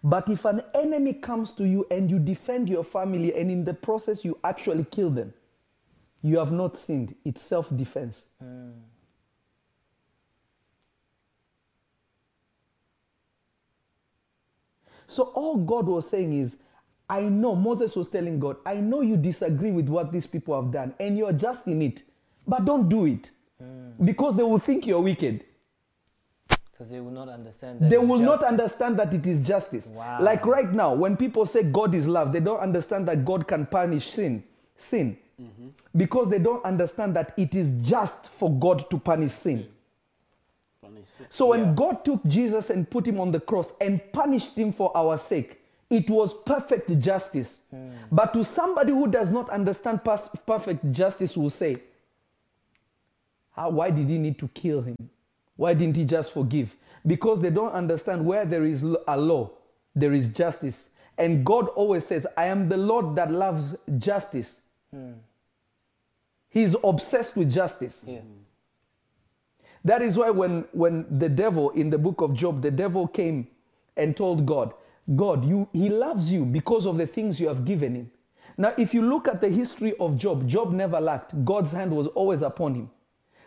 [0.02, 3.74] But if an enemy comes to you and you defend your family and in the
[3.74, 5.34] process you actually kill them,
[6.22, 7.14] you have not sinned.
[7.24, 8.24] It's self defense.
[8.42, 8.70] Hmm.
[15.10, 16.56] So all God was saying is,
[17.08, 20.72] I know, Moses was telling God, I know you disagree with what these people have
[20.72, 22.04] done and you're just in it,
[22.46, 23.28] but don't do it
[23.60, 24.04] hmm.
[24.04, 25.44] because they will think you're wicked.
[26.70, 27.90] Because they will not understand that.
[27.90, 29.88] They will not understand that it is justice.
[29.88, 30.18] Wow.
[30.22, 33.66] Like right now, when people say God is love, they don't understand that God can
[33.66, 34.44] punish sin.
[34.76, 35.18] Sin.
[35.42, 35.70] Mm-hmm.
[35.96, 39.66] Because they don't understand that it is just for God to punish sin.
[40.90, 41.28] Funny.
[41.30, 44.96] So when God took Jesus and put him on the cross and punished him for
[44.96, 47.60] our sake, it was perfect justice.
[48.10, 51.78] But to somebody who does not understand pers- perfect justice will say,
[53.52, 54.96] how, why did he need to kill him?
[55.56, 56.74] Why didn't he just forgive?
[57.06, 59.50] Because they don't understand where there is a law,
[59.94, 60.88] there is justice.
[61.18, 64.60] And God always says, I am the Lord that loves justice.
[64.94, 65.12] Hmm.
[66.48, 68.00] He's obsessed with justice.
[68.06, 68.20] Yeah.
[69.84, 73.48] That is why when, when the devil in the book of Job, the devil came
[73.96, 74.74] and told God,
[75.16, 78.10] God, you, he loves you because of the things you have given him.
[78.56, 81.44] Now, if you look at the history of Job, Job never lacked.
[81.44, 82.90] God's hand was always upon him.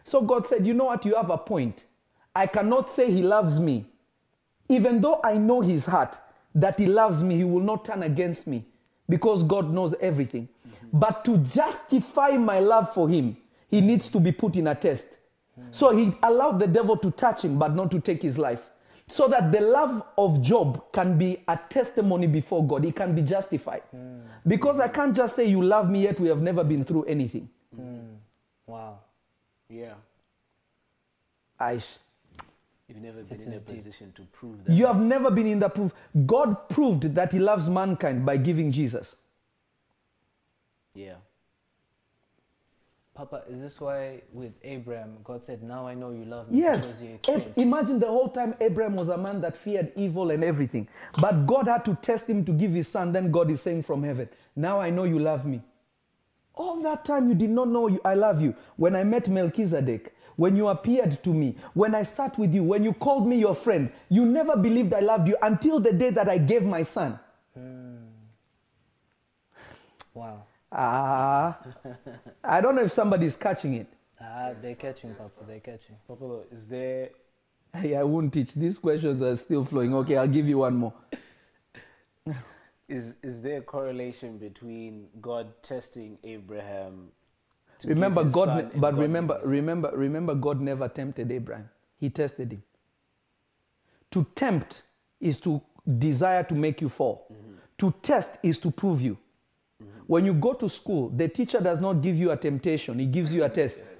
[0.04, 1.06] So God said, You know what?
[1.06, 1.84] You have a point.
[2.36, 3.86] I cannot say he loves me.
[4.69, 6.17] Even though I know his heart,
[6.56, 8.65] that he loves me, he will not turn against me
[9.08, 10.48] because God knows everything.
[10.67, 11.00] Mm-hmm.
[11.00, 13.38] But to justify my love for him,
[13.69, 15.08] he needs to be put in a test.
[15.71, 18.61] So he allowed the devil to touch him, but not to take his life.
[19.07, 22.85] So that the love of Job can be a testimony before God.
[22.85, 23.83] It can be justified.
[23.91, 24.21] Hmm.
[24.47, 27.49] Because I can't just say you love me yet we have never been through anything.
[27.75, 28.15] Hmm.
[28.65, 28.99] Wow.
[29.69, 29.93] Yeah.
[31.59, 31.83] Aish.
[32.87, 33.77] You've never been in a deep.
[33.77, 34.73] position to prove that.
[34.73, 35.93] You have never been in the proof.
[36.25, 39.15] God proved that He loves mankind by giving Jesus.
[40.93, 41.15] Yeah.
[43.23, 46.59] Papa, is this why with Abraham, God said, Now I know you love me?
[46.59, 46.81] Yes.
[46.81, 47.57] Because you Ab- experienced.
[47.57, 50.89] Imagine the whole time Abraham was a man that feared evil and everything.
[51.21, 53.13] But God had to test him to give his son.
[53.13, 55.62] Then God is saying from heaven, Now I know you love me.
[56.55, 58.55] All that time you did not know you, I love you.
[58.75, 62.83] When I met Melchizedek, when you appeared to me, when I sat with you, when
[62.83, 66.27] you called me your friend, you never believed I loved you until the day that
[66.27, 67.17] I gave my son.
[67.53, 67.95] Hmm.
[70.13, 70.43] Wow.
[70.73, 71.59] Ah,
[72.43, 73.88] I don't know if somebody's catching it.
[74.21, 75.45] Ah, they're catching, Papa.
[75.47, 75.97] They're catching.
[76.07, 77.09] Papa, is there
[77.75, 78.53] Hey, I won't teach.
[78.53, 79.95] These questions are still flowing.
[79.95, 80.93] Okay, I'll give you one more.
[82.89, 87.09] is is there a correlation between God testing Abraham?
[87.79, 90.88] to remember give his God, son ne- but God remember, giving remember, remember, God never
[90.88, 91.69] tempted Abraham.
[91.99, 92.63] He tested him.
[94.12, 94.83] To tempt
[95.19, 95.62] is to
[95.99, 97.27] desire to make you fall.
[97.79, 99.17] To test is to prove you.
[100.13, 103.34] When you go to school, the teacher does not give you a temptation; he gives
[103.34, 103.80] you a test.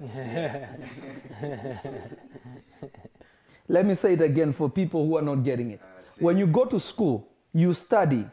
[3.68, 5.80] Let me say it again for people who are not getting it.
[6.20, 8.24] When you go to school, you study.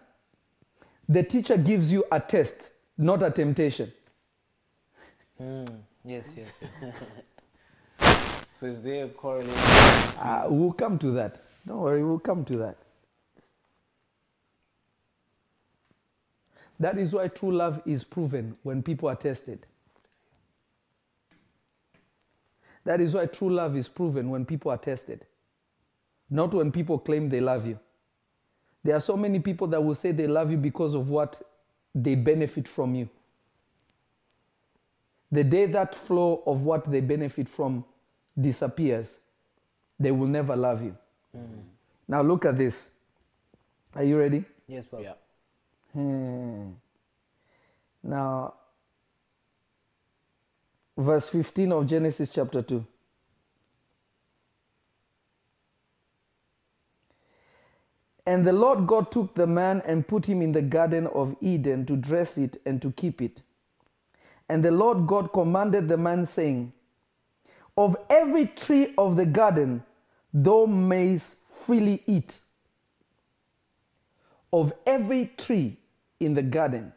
[1.10, 3.92] The teacher gives you a test, not a temptation.
[6.06, 6.62] Yes, yes, yes.
[8.60, 9.58] So is there a correlation?
[10.20, 11.42] Uh, we'll come to that.
[11.66, 12.78] Don't worry, we'll come to that.
[16.82, 19.68] That is why true love is proven when people are tested.
[22.86, 25.28] That is why true love is proven when people are tested,
[26.28, 27.78] not when people claim they love you.
[28.84, 31.40] There are so many people that will say they love you because of what
[31.94, 33.08] they benefit from you.
[35.32, 37.86] The day that flow of what they benefit from
[38.40, 39.20] disappears,
[40.00, 40.98] they will never love you.
[41.38, 41.62] Mm.
[42.08, 42.90] Now look at this.
[43.94, 44.44] Are you ready?
[44.68, 45.04] Yes, Papa.
[45.04, 45.14] Yeah.
[45.94, 46.70] Hmm.
[48.04, 48.54] Now,
[50.98, 52.86] verse 15 of Genesis chapter 2.
[58.26, 61.86] And the Lord God took the man and put him in the garden of Eden
[61.88, 63.42] to dress it and to keep it.
[64.48, 66.72] And the Lord God commanded the man, saying,
[67.78, 69.84] Of every tree of the garden
[70.34, 72.38] thou mayst freely eat.
[74.54, 75.78] Of every tree
[76.22, 76.94] in the garden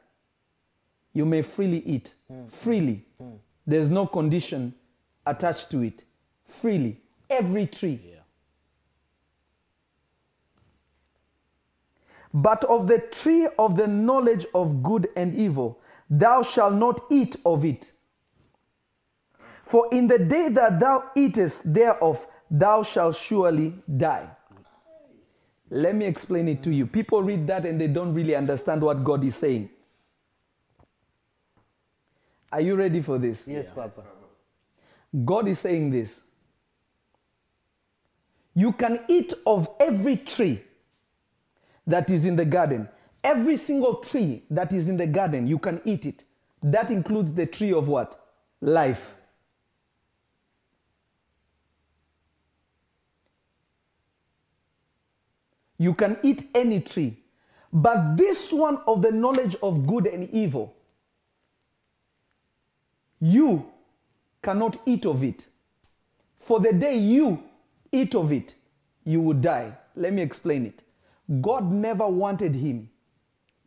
[1.14, 2.12] you may freely eat.
[2.48, 3.04] Freely.
[3.66, 4.74] There's no condition
[5.24, 6.04] attached to it.
[6.60, 7.00] Freely.
[7.30, 8.00] Every tree.
[8.04, 8.14] Yeah.
[12.34, 15.78] But of the tree of the knowledge of good and evil,
[16.10, 17.92] thou shalt not eat of it.
[19.62, 24.28] For in the day that thou eatest thereof, thou shalt surely die.
[25.74, 26.86] Let me explain it to you.
[26.86, 29.70] People read that and they don't really understand what God is saying.
[32.52, 33.48] Are you ready for this?
[33.48, 34.04] Yes, Papa.
[35.24, 36.20] God is saying this.
[38.54, 40.62] You can eat of every tree
[41.88, 42.88] that is in the garden.
[43.24, 46.22] Every single tree that is in the garden, you can eat it.
[46.62, 48.24] That includes the tree of what?
[48.60, 49.13] Life.
[55.78, 57.16] You can eat any tree.
[57.72, 60.74] But this one of the knowledge of good and evil,
[63.20, 63.66] you
[64.42, 65.46] cannot eat of it.
[66.38, 67.42] For the day you
[67.90, 68.54] eat of it,
[69.04, 69.76] you will die.
[69.96, 70.80] Let me explain it.
[71.40, 72.90] God never wanted him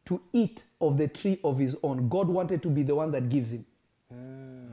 [0.06, 2.08] to eat of the tree of his own.
[2.08, 3.66] God wanted to be the one that gives him.
[4.12, 4.68] Hmm.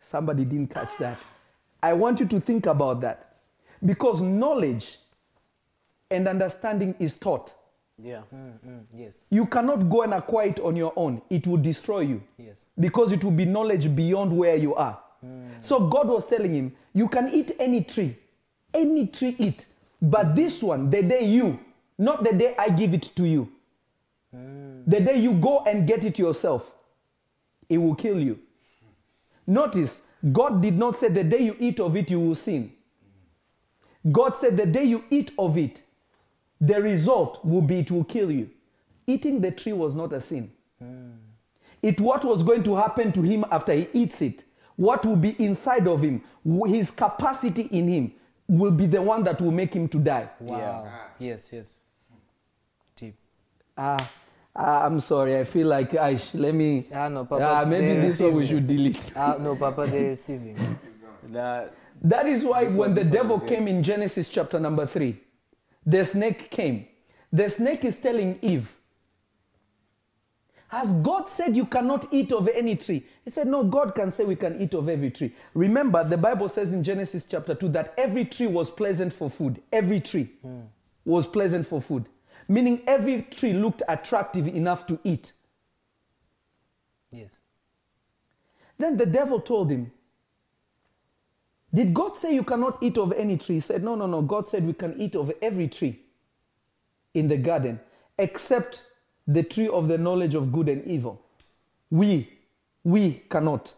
[0.00, 1.18] Somebody didn't catch that.
[1.82, 3.25] I want you to think about that.
[3.84, 4.98] Because knowledge
[6.10, 7.52] and understanding is taught.
[8.02, 8.22] Yeah.
[8.34, 12.00] Mm, mm, yes, You cannot go and acquire it on your own, it will destroy
[12.00, 12.56] you yes.
[12.78, 14.98] because it will be knowledge beyond where you are.
[15.24, 15.48] Mm.
[15.62, 18.16] So God was telling him, You can eat any tree,
[18.74, 19.64] any tree eat,
[20.02, 21.58] but this one, the day you,
[21.96, 23.50] not the day I give it to you,
[24.34, 24.82] mm.
[24.86, 26.70] the day you go and get it yourself,
[27.68, 28.38] it will kill you.
[29.46, 30.02] Notice,
[30.32, 32.72] God did not say the day you eat of it, you will sin.
[34.12, 35.82] God said the day you eat of it,
[36.60, 38.50] the result will be it will kill you.
[39.06, 40.50] Eating the tree was not a sin.
[41.82, 44.44] It what was going to happen to him after he eats it,
[44.76, 46.22] what will be inside of him,
[46.66, 48.12] his capacity in him
[48.48, 50.28] will be the one that will make him to die.
[50.40, 50.88] Wow.
[51.18, 51.74] Yes, yes.
[52.96, 53.14] Deep.
[53.76, 54.10] Ah,
[54.54, 55.38] ah, I'm sorry.
[55.38, 56.86] I feel like I sh- let me.
[56.94, 57.44] Ah, no, Papa.
[57.44, 59.12] Ah, maybe this one we should delete.
[59.16, 60.78] Ah, no, Papa, they receive him.
[62.02, 65.20] That, is why This when the devil came in Genesis chapter number three,
[65.84, 66.86] the snake came.
[67.32, 68.68] The snake is telling Eve,
[70.68, 73.06] Has God said you cannot eat of any tree?
[73.24, 75.32] He said, No, God can say we can eat of every tree.
[75.54, 79.62] Remember, the Bible says in Genesis chapter 2 that every tree was pleasant for food.
[79.72, 80.30] Every tree
[81.04, 82.06] was pleasant for food.
[82.48, 85.32] Meaning every tree looked attractive enough to eat.
[87.10, 87.30] Yes.
[88.78, 89.90] Then the devil told him,
[91.72, 93.56] Did God say you cannot eat of any tree?
[93.56, 94.22] He said, No, no, no.
[94.22, 96.00] God said we can eat of every tree
[97.14, 97.80] in the garden
[98.18, 98.84] except
[99.26, 101.22] the tree of the knowledge of good and evil.
[101.90, 102.32] We,
[102.84, 103.74] we cannot.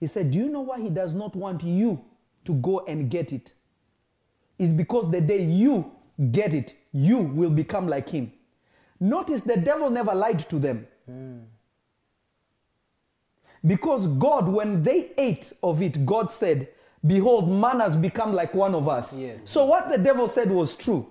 [0.00, 2.04] He said, Do you know why he does not want you
[2.44, 3.52] to go and get it?
[4.58, 5.90] It's because the day you
[6.30, 8.32] get it, you will become like him.
[8.98, 10.86] Notice the devil never lied to them.
[11.06, 11.40] Hmm.
[13.64, 16.68] Because God, when they ate of it, God said,
[17.06, 19.12] Behold, man has become like one of us.
[19.12, 19.34] Yeah.
[19.44, 21.06] So what the devil said was true.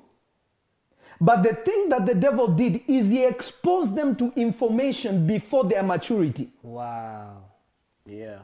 [1.21, 5.83] But the thing that the devil did is he exposed them to information before their
[5.83, 6.49] maturity.
[6.61, 7.43] Wow.
[8.05, 8.39] yeah.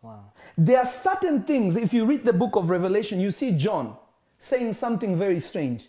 [0.00, 0.24] Wow.
[0.56, 3.96] There are certain things, if you read the book of Revelation, you see John
[4.38, 5.88] saying something very strange.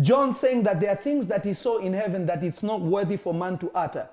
[0.00, 3.16] John saying that there are things that he saw in heaven that it's not worthy
[3.16, 4.08] for man to utter.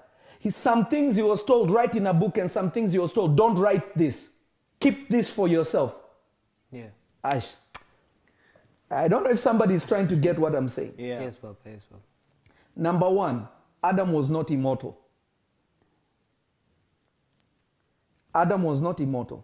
[0.48, 3.12] He, some things he was told, write in a book, and some things he was
[3.12, 4.30] told, don't write this.
[4.80, 5.94] Keep this for yourself.
[6.72, 6.88] Yeah.
[7.22, 7.48] Ash.
[8.90, 10.94] I don't know if somebody is trying to get what I'm saying.
[10.98, 11.20] Yeah.
[11.20, 11.58] Yes, Papa.
[11.66, 12.02] Yes, Papa.
[12.78, 13.50] Number one,
[13.84, 14.98] Adam was not immortal.
[18.34, 19.44] Adam was not immortal.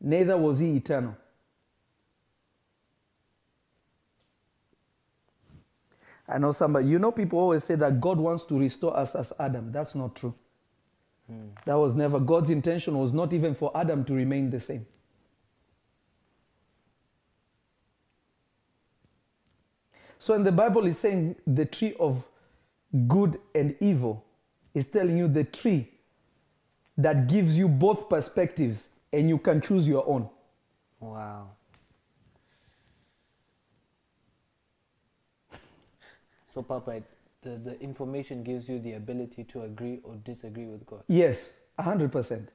[0.00, 1.16] Neither was he eternal.
[6.32, 9.32] I know somebody, you know, people always say that God wants to restore us as
[9.38, 9.70] Adam.
[9.70, 10.34] That's not true.
[11.28, 11.48] Hmm.
[11.66, 14.86] That was never, God's intention was not even for Adam to remain the same.
[20.18, 22.22] So, when the Bible is saying the tree of
[23.08, 24.24] good and evil,
[24.72, 25.88] it's telling you the tree
[26.96, 30.28] that gives you both perspectives and you can choose your own.
[31.00, 31.50] Wow.
[36.52, 37.02] So, Papa,
[37.42, 41.02] the, the information gives you the ability to agree or disagree with God.
[41.08, 42.48] Yes, 100%.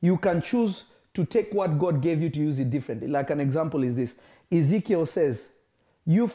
[0.00, 0.84] You can choose
[1.14, 3.08] to take what God gave you to use it differently.
[3.08, 4.14] Like an example is this
[4.50, 5.48] Ezekiel says,
[6.06, 6.30] you,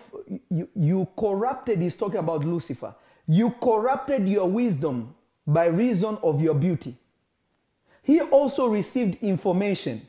[0.50, 2.94] you, you corrupted, he's talking about Lucifer,
[3.28, 6.96] you corrupted your wisdom by reason of your beauty.
[8.04, 10.08] He also received information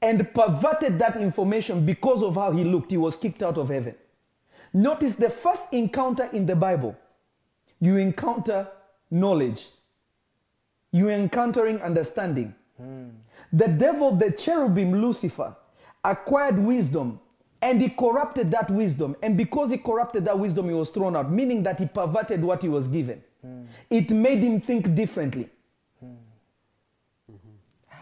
[0.00, 2.90] and perverted that information because of how he looked.
[2.90, 3.94] He was kicked out of heaven.
[4.72, 6.96] Notice the first encounter in the Bible,
[7.80, 8.68] you encounter
[9.10, 9.68] knowledge,
[10.92, 12.54] you encountering understanding.
[12.78, 13.08] Hmm.
[13.52, 15.54] The devil, the cherubim Lucifer,
[16.02, 17.20] acquired wisdom
[17.60, 19.14] and he corrupted that wisdom.
[19.22, 22.60] And because he corrupted that wisdom, he was thrown out, meaning that he perverted what
[22.62, 23.22] he was given.
[23.40, 23.64] Hmm.
[23.88, 25.48] It made him think differently.
[26.00, 26.06] Hmm.
[27.30, 27.96] Mm-hmm.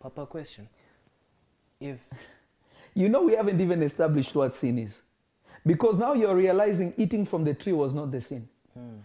[0.00, 0.68] Papa, question.
[1.78, 1.98] If
[2.96, 5.02] You know, we haven't even established what sin is.
[5.66, 8.48] Because now you're realizing eating from the tree was not the sin.
[8.72, 9.00] Hmm.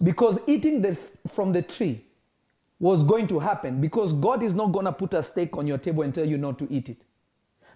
[0.00, 2.04] Because eating this from the tree
[2.78, 5.78] was going to happen because God is not going to put a steak on your
[5.78, 6.98] table and tell you not to eat it.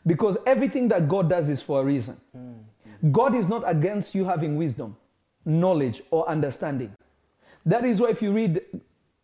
[0.07, 2.17] Because everything that God does is for a reason.
[2.31, 3.11] Hmm.
[3.11, 4.97] God is not against you having wisdom,
[5.45, 6.95] knowledge, or understanding.
[7.65, 8.61] That is why if you read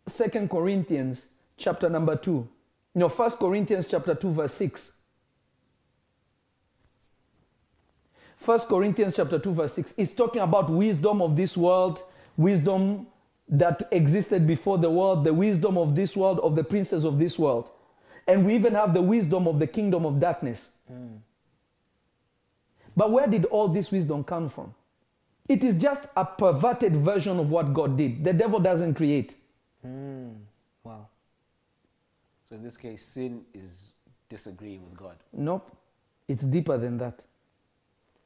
[0.09, 1.26] Second Corinthians
[1.57, 2.49] chapter number 2,
[2.97, 4.93] no, First Corinthians chapter 2, verse 6.
[8.43, 12.03] First Corinthians chapter 2, verse 6 is talking about wisdom of this world,
[12.36, 13.07] wisdom
[13.49, 17.38] that existed before the world, the wisdom of this world, of the princes of this
[17.38, 17.70] world.
[18.26, 20.70] And we even have the wisdom of the kingdom of darkness.
[20.88, 21.16] Hmm.
[22.97, 24.74] But where did all this wisdom come from?
[25.49, 28.24] It is just a perverted version of what God did.
[28.24, 29.36] The devil doesn't create.
[29.82, 30.30] Hmm.
[30.82, 31.07] wow.
[32.49, 33.93] So in this case, sin is
[34.28, 35.16] disagreeing with God.
[35.32, 35.76] Nope.
[36.26, 37.22] It's deeper than that.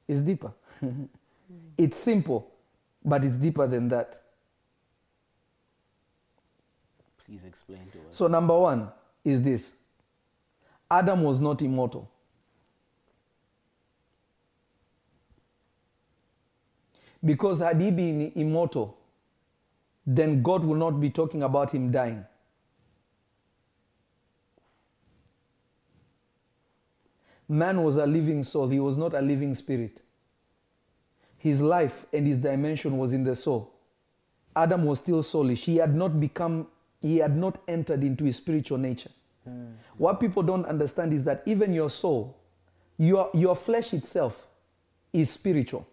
[0.09, 0.53] It's deeper.
[1.79, 2.51] it's simple,
[3.05, 4.21] but it's deeper than that.
[7.25, 8.05] Please explain to us.
[8.17, 8.89] So, number one
[9.25, 9.73] is this
[10.91, 12.09] Adam was not immortal.
[17.25, 18.97] Because had he been immortal,
[20.07, 22.25] then God will not be talking about him dying.
[27.49, 30.03] Man was a living soul, he was not a living spirit.
[31.39, 33.73] His life and his dimension was in the soul.
[34.55, 35.59] Adam was still soulish.
[35.59, 36.67] He had not become,
[37.01, 39.11] he had not entered into his spiritual nature.
[39.45, 39.73] Hmm.
[39.99, 42.37] What people don't understand is that even your soul,
[42.99, 44.47] your, your flesh itself
[45.13, 45.87] is spiritual.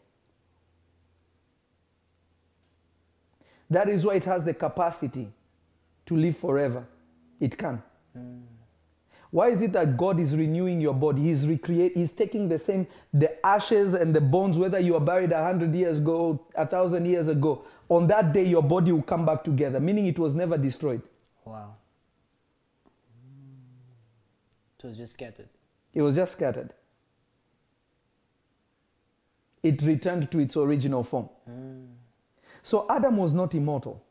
[3.70, 5.32] That is why it has the capacity
[6.06, 6.86] to live forever.
[7.40, 7.84] It can.
[8.16, 8.40] Hmm.
[9.34, 11.24] Why is it that God is renewing your body?
[11.24, 11.98] He's recreate.
[11.98, 15.74] He's taking the same, the ashes and the bones, whether you are buried a hundred
[15.74, 17.66] years ago, a thousand years ago.
[17.90, 21.02] On that day, your body will come back together, meaning it was never destroyed.
[21.46, 21.74] Wow.
[23.28, 24.84] Mm.
[24.84, 25.50] It was just scattered.
[25.96, 26.72] It was just scattered.
[29.64, 31.30] It returned to its original form.
[31.50, 31.88] Mm.
[32.62, 34.04] So Adam was not immortal.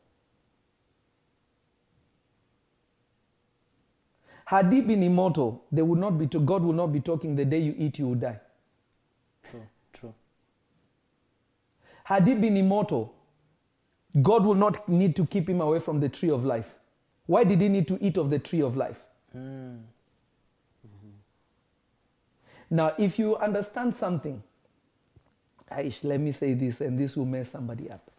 [4.53, 7.43] Had he been immortal, they would not be to God will not be talking the
[7.43, 8.39] day you eat, you will die.
[9.49, 9.67] True.
[9.91, 10.13] True.
[12.03, 13.15] Had he been immortal,
[14.21, 16.67] God will not need to keep him away from the tree of life.
[17.25, 18.99] Why did he need to eat of the tree of life?
[19.31, 19.77] Hmm.
[20.85, 21.15] Mm-hmm.
[22.69, 24.43] Now, if you understand something,
[25.71, 28.11] Aish, let me say this, and this will mess somebody up.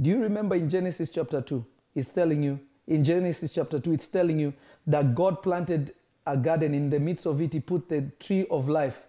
[0.00, 1.66] Do you remember in Genesis chapter 2?
[1.96, 4.52] It's telling you, in Genesis chapter 2, it's telling you
[4.86, 5.94] that God planted
[6.26, 6.74] a garden.
[6.74, 9.00] In the midst of it, He put the tree of life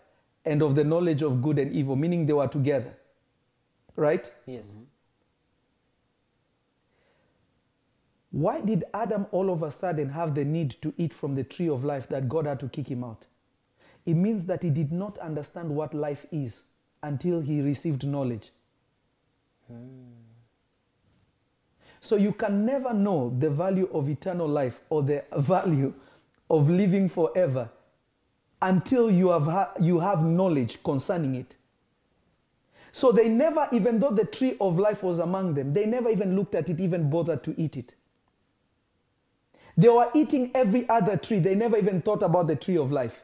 [0.45, 2.93] and of the knowledge of good and evil, meaning they were together.
[3.95, 4.31] Right?
[4.45, 4.65] Yes.
[4.65, 4.83] Mm-hmm.
[8.31, 11.69] Why did Adam all of a sudden have the need to eat from the tree
[11.69, 13.25] of life that God had to kick him out?
[14.05, 16.61] It means that he did not understand what life is
[17.01, 18.51] until he received knowledge.
[19.67, 20.24] Hmm.
[22.05, 25.91] So you can never know the value of eternal life or the value
[26.51, 27.67] of living forever
[28.61, 31.55] until you have, ha- you have knowledge concerning it.
[32.91, 36.35] So they never, even though the tree of life was among them, they never even
[36.35, 37.95] looked at it, even bothered to eat it.
[39.75, 41.39] They were eating every other tree.
[41.39, 43.23] They never even thought about the tree of life.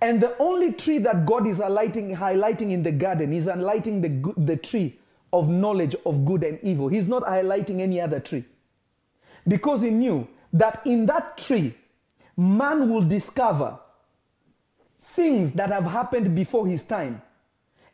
[0.00, 4.40] And the only tree that God is highlighting, highlighting in the garden is highlighting the,
[4.40, 5.00] the tree
[5.34, 6.86] of knowledge of good and evil.
[6.86, 8.44] He's not highlighting any other tree.
[9.46, 11.74] Because he knew that in that tree,
[12.36, 13.78] man will discover
[15.02, 17.20] things that have happened before his time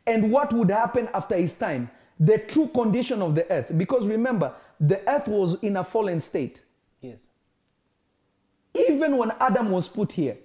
[0.05, 1.89] and what would happen after his time.
[2.19, 3.71] The true condition of the earth.
[3.75, 6.61] Because remember, the earth was in a fallen state.
[7.01, 7.21] Yes.
[8.75, 10.37] Even when Adam was put here.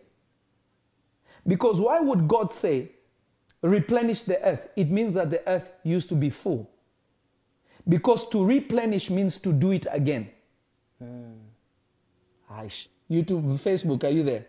[1.46, 2.90] Because why would God say,
[3.60, 4.68] replenish the earth?
[4.74, 6.70] It means that the earth used to be full.
[7.88, 10.28] Because to replenish means to do it again.
[10.98, 11.34] Hmm.
[12.50, 12.88] Aish.
[13.10, 14.46] YouTube, Facebook, are you there?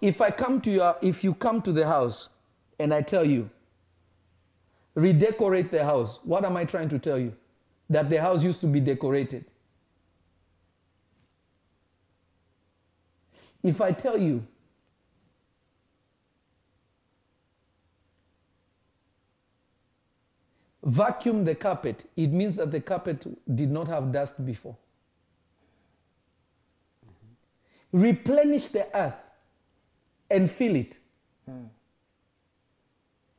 [0.00, 2.28] If I come to your, if you come to the house
[2.78, 3.50] and I tell you,
[4.94, 7.34] redecorate the house, what am I trying to tell you?
[7.90, 9.44] That the house used to be decorated.
[13.62, 14.46] If I tell you,
[20.84, 23.26] vacuum the carpet, it means that the carpet
[23.56, 24.76] did not have dust before.
[27.92, 29.14] Replenish the earth
[30.30, 30.98] and fill it.
[31.46, 31.66] Hmm.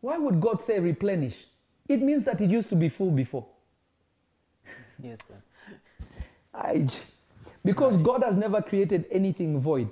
[0.02, 1.46] Why would God say replenish?
[1.88, 3.46] It means that it used to be full before.
[5.02, 5.78] Yes, sir.
[6.54, 6.88] I,
[7.64, 9.90] because God has never created anything void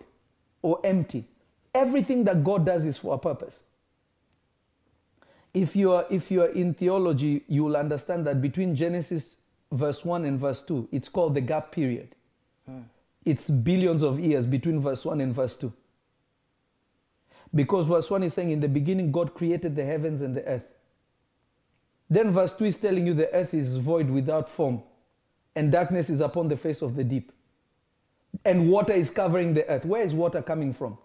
[0.61, 1.27] or empty.
[1.75, 3.61] Everything that God does is for a purpose.
[5.53, 9.37] If you are if you are in theology, you will understand that between Genesis
[9.71, 12.15] verse 1 and verse 2, it's called the gap period.
[12.65, 12.81] Hmm.
[13.25, 15.71] It's billions of years between verse 1 and verse 2.
[17.55, 20.65] Because verse 1 is saying, In the beginning, God created the heavens and the earth.
[22.09, 24.83] Then verse 2 is telling you the earth is void without form,
[25.55, 27.31] and darkness is upon the face of the deep.
[28.43, 29.85] And water is covering the earth.
[29.85, 30.97] Where is water coming from?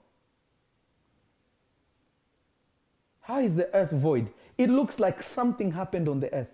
[3.28, 4.30] How is the earth void?
[4.56, 6.48] It looks like something happened on the earth.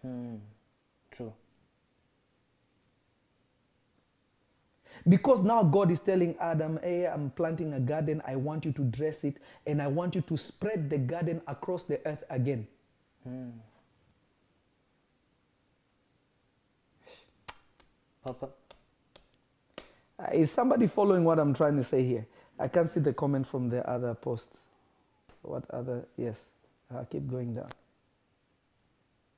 [0.00, 0.36] Hmm.
[1.10, 1.34] True.
[5.06, 8.22] Because now God is telling Adam, Hey, I'm planting a garden.
[8.26, 11.82] I want you to dress it, and I want you to spread the garden across
[11.82, 12.66] the earth again.
[18.24, 18.48] Papa.
[20.18, 22.26] Uh, is somebody following what I'm trying to say here?
[22.58, 24.56] I can't see the comment from the other posts.
[25.44, 26.06] What other?
[26.16, 26.36] Yes.
[26.94, 27.70] Uh, keep going down.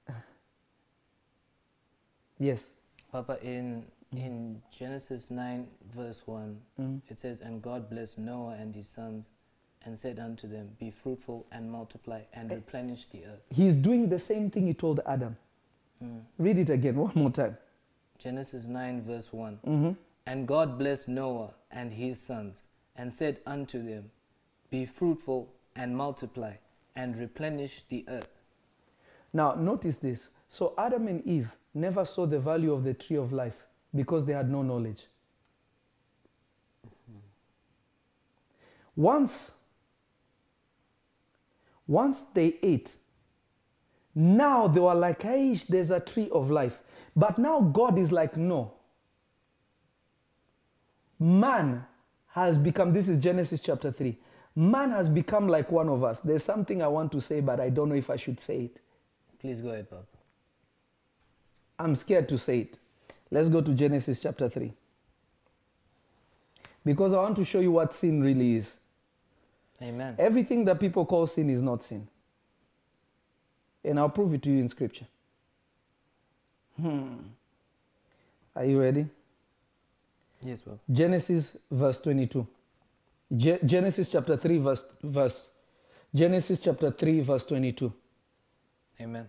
[2.39, 2.65] Yes.
[3.13, 7.01] Papa, in In Genesis 9, verse 1, Mm.
[7.09, 9.31] it says, And God blessed Noah and his sons
[9.85, 13.43] and said unto them, Be fruitful and multiply and replenish the earth.
[13.51, 15.37] He's doing the same thing he told Adam.
[16.03, 16.23] Mm.
[16.39, 17.57] Read it again one more time.
[18.19, 19.97] Genesis 9, verse one Mhm.
[20.27, 22.63] And God blessed Noah and his sons
[22.95, 24.11] and said unto them,
[24.71, 26.55] Be fruitful and multiply
[26.95, 28.29] and replenish the earth.
[29.33, 30.29] Now, notice this.
[30.49, 33.57] So, Adam and Eve never saw the value of the tree of life
[33.95, 35.07] because they had no knowledge.
[38.95, 39.53] Once,
[41.87, 42.91] once they ate,
[44.15, 46.79] now they were like, hey, there's a tree of life.
[47.15, 48.73] But now God is like, no.
[51.19, 51.85] Man
[52.29, 54.19] has become, this is Genesis chapter 3.
[54.59, 56.21] Man has become like one of us.
[56.21, 58.81] There's something I want to say, but I don't know if I should say it.
[59.39, 60.03] Please go ahead, Papa.
[61.79, 62.79] I'm scared to say it.
[63.31, 64.73] Let's go to Genesis chapter 3.
[66.87, 68.73] Because I want to show you what sin really is.
[69.83, 70.15] Amen.
[70.19, 72.09] Everything that people call sin is not sin.
[73.85, 75.07] And I'll prove it to you in scripture.
[76.81, 77.17] Hmm.
[78.55, 79.07] Are you ready?
[80.43, 80.79] Yes, Papa.
[80.91, 82.47] Genesis verse 22.
[83.35, 85.49] Ge- Genesis chapter 3 verse verse
[86.15, 87.93] Genesis chapter 3 verse 22.
[89.01, 89.29] Amen.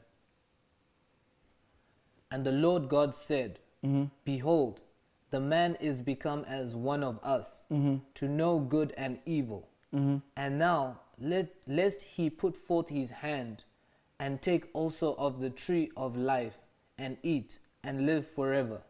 [2.32, 4.06] And the Lord God said, mm-hmm.
[4.24, 4.82] Behold,
[5.30, 7.98] the man is become as one of us, mm-hmm.
[8.16, 9.68] to know good and evil.
[9.94, 10.18] Mm-hmm.
[10.36, 13.64] And now, let, lest he put forth his hand
[14.20, 16.58] and take also of the tree of life
[16.98, 18.82] and eat and live forever.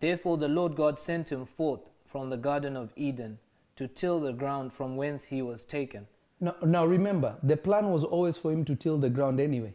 [0.00, 3.38] Therefore, the Lord God sent him forth from the Garden of Eden
[3.76, 6.06] to till the ground from whence he was taken.
[6.40, 9.74] Now, now remember, the plan was always for him to till the ground anyway.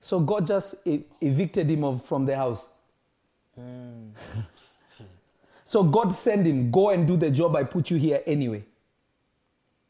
[0.00, 2.66] So God just e- evicted him of, from the house.
[3.54, 4.10] Hmm.
[5.64, 8.64] so God sent him, go and do the job I put you here anyway.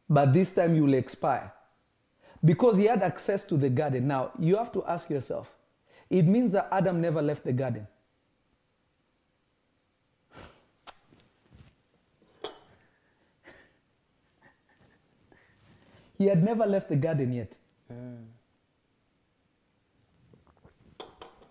[0.09, 1.53] But this time you will expire.
[2.45, 4.07] Because he had access to the garden.
[4.07, 5.51] Now, you have to ask yourself
[6.11, 7.87] it means that Adam never left the garden.
[16.17, 17.53] He had never left the garden yet.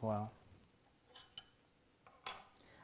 [0.01, 0.29] Wow.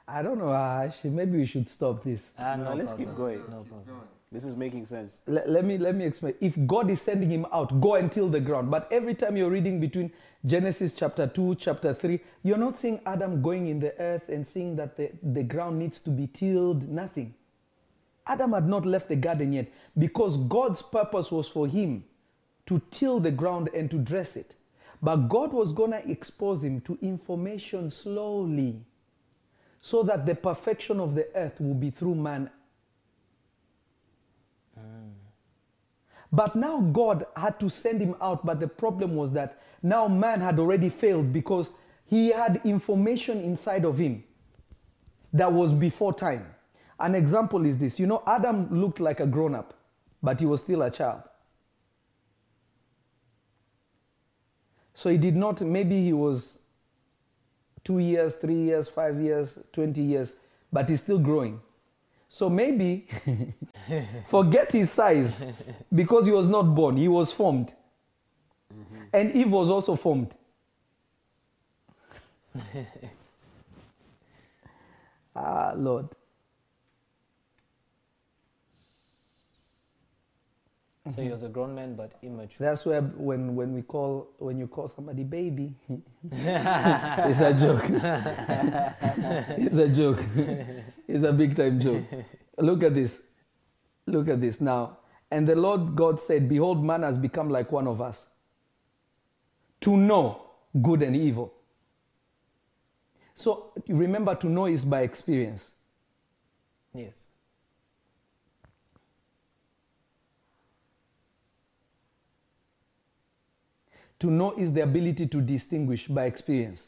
[0.08, 0.50] I don't know.
[0.50, 2.30] Uh, actually, maybe we should stop this.
[2.38, 3.10] Ah, No, no let's problem.
[3.10, 3.40] keep going.
[3.50, 4.02] No problem.
[4.32, 5.22] This is making sense.
[5.28, 6.36] Let, let me let me explain.
[6.40, 8.70] If God is sending him out, go and till the ground.
[8.70, 10.12] But every time you're reading between
[10.46, 14.76] Genesis chapter 2, chapter 3, you're not seeing Adam going in the earth and seeing
[14.76, 16.88] that the, the ground needs to be tilled.
[16.88, 17.34] Nothing.
[18.30, 19.68] Adam had not left the garden yet
[19.98, 22.04] because God's purpose was for him
[22.68, 24.56] to till the ground and to dress it.
[25.02, 28.82] But God was going to expose him to information slowly
[29.82, 32.52] so that the perfection of the earth will be through man.
[34.80, 35.14] Mm.
[36.32, 40.42] But now God had to send him out, but the problem was that now man
[40.42, 41.72] had already failed because
[42.06, 44.24] he had information inside of him
[45.34, 46.46] that was before time.
[47.00, 49.74] An example is this you know, Adam looked like a grown up,
[50.22, 51.22] but he was still a child.
[54.94, 56.60] So he did not, maybe he was
[57.86, 60.34] two years, three years, five years, 20 years,
[60.74, 61.62] but he's still growing.
[62.28, 63.08] So maybe
[64.30, 65.42] forget his size
[65.94, 67.74] because he was not born, he was formed.
[69.14, 70.34] And Eve was also formed.
[75.36, 76.10] ah, Lord.
[81.10, 81.32] So he mm-hmm.
[81.32, 82.68] was a grown man but immature.
[82.68, 85.74] That's where when, when we call when you call somebody baby,
[86.32, 87.86] it's a joke.
[89.58, 90.24] it's a joke.
[91.08, 92.04] it's a big time joke.
[92.58, 93.22] Look at this.
[94.06, 94.98] Look at this now.
[95.32, 98.28] And the Lord God said, Behold, man has become like one of us
[99.82, 100.44] to know
[100.82, 101.54] good and evil.
[103.34, 105.72] So remember, to know is by experience.
[106.94, 107.24] Yes.
[114.20, 116.88] To know is the ability to distinguish by experience.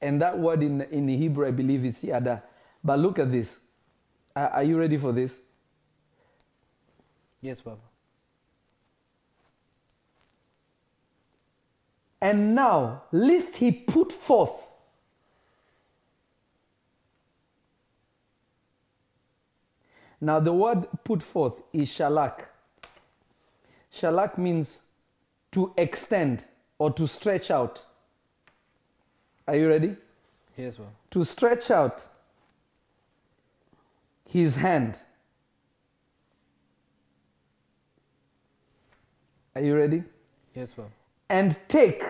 [0.00, 2.42] And that word in, in Hebrew, I believe, is yada.
[2.84, 3.56] But look at this.
[4.36, 5.34] Are, are you ready for this?
[7.40, 7.78] Yes, Papa.
[12.20, 14.68] And now, lest he put forth
[20.20, 22.46] Now, the word put forth is shalak.
[23.94, 24.80] Shalak means
[25.52, 26.44] to extend
[26.78, 27.84] or to stretch out.
[29.46, 29.96] Are you ready?
[30.56, 30.86] Yes, bro.
[31.10, 32.02] to stretch out
[34.28, 34.96] his hand.
[39.54, 40.02] Are you ready?
[40.54, 40.86] Yes, bro.
[41.28, 42.02] And take,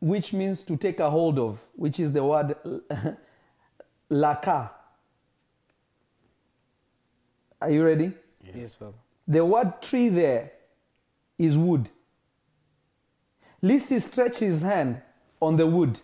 [0.00, 2.56] which means to take a hold of, which is the word
[4.10, 4.70] laka.
[7.60, 8.12] Are you ready?
[8.54, 8.94] Yes, bro.
[9.28, 10.52] The word tree there
[11.38, 11.90] is wood.
[13.60, 15.02] He stretched his hand
[15.40, 16.00] on the wood.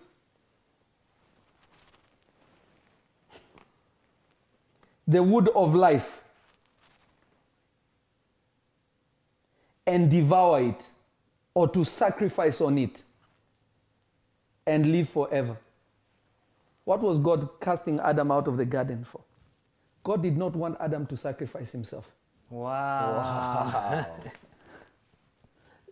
[5.08, 6.20] The wood of life.
[9.86, 10.82] And devour it
[11.54, 13.02] or to sacrifice on it
[14.66, 15.56] and live forever.
[16.84, 19.22] What was God casting Adam out of the garden for?
[20.02, 22.10] God did not want Adam to sacrifice himself.
[22.54, 24.06] Wow.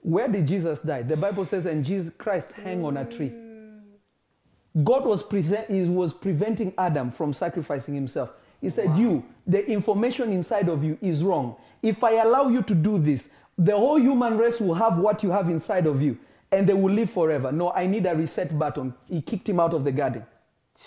[0.03, 1.03] Where did Jesus die?
[1.03, 3.29] The Bible says, and Jesus Christ hang on a tree.
[3.29, 4.85] Hmm.
[4.85, 8.31] God was, present, he was preventing Adam from sacrificing himself.
[8.61, 11.57] He said, You, the information inside of you is wrong.
[11.83, 15.31] If I allow you to do this, the whole human race will have what you
[15.31, 16.17] have inside of you
[16.53, 17.51] and they will live forever.
[17.51, 18.95] No, I need a reset button.
[19.09, 20.25] He kicked him out of the garden.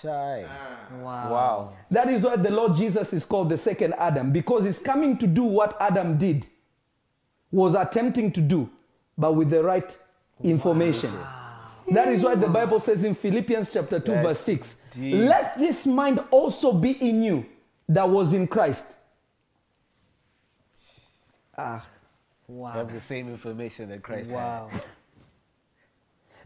[0.02, 0.46] Shy.
[1.02, 1.32] Wow.
[1.32, 1.74] Wow.
[1.90, 5.28] That is why the Lord Jesus is called the second Adam because he's coming to
[5.28, 6.48] do what Adam did,
[7.52, 8.70] was attempting to do,
[9.18, 9.98] but with the right
[10.44, 11.12] information.
[11.92, 15.16] That is why the Bible says in Philippians chapter 2, That's verse 6, deep.
[15.16, 17.46] let this mind also be in you
[17.88, 18.88] that was in Christ.
[21.58, 21.86] Ah.
[22.48, 22.72] Wow.
[22.74, 24.70] Have the same information that Christ Wow.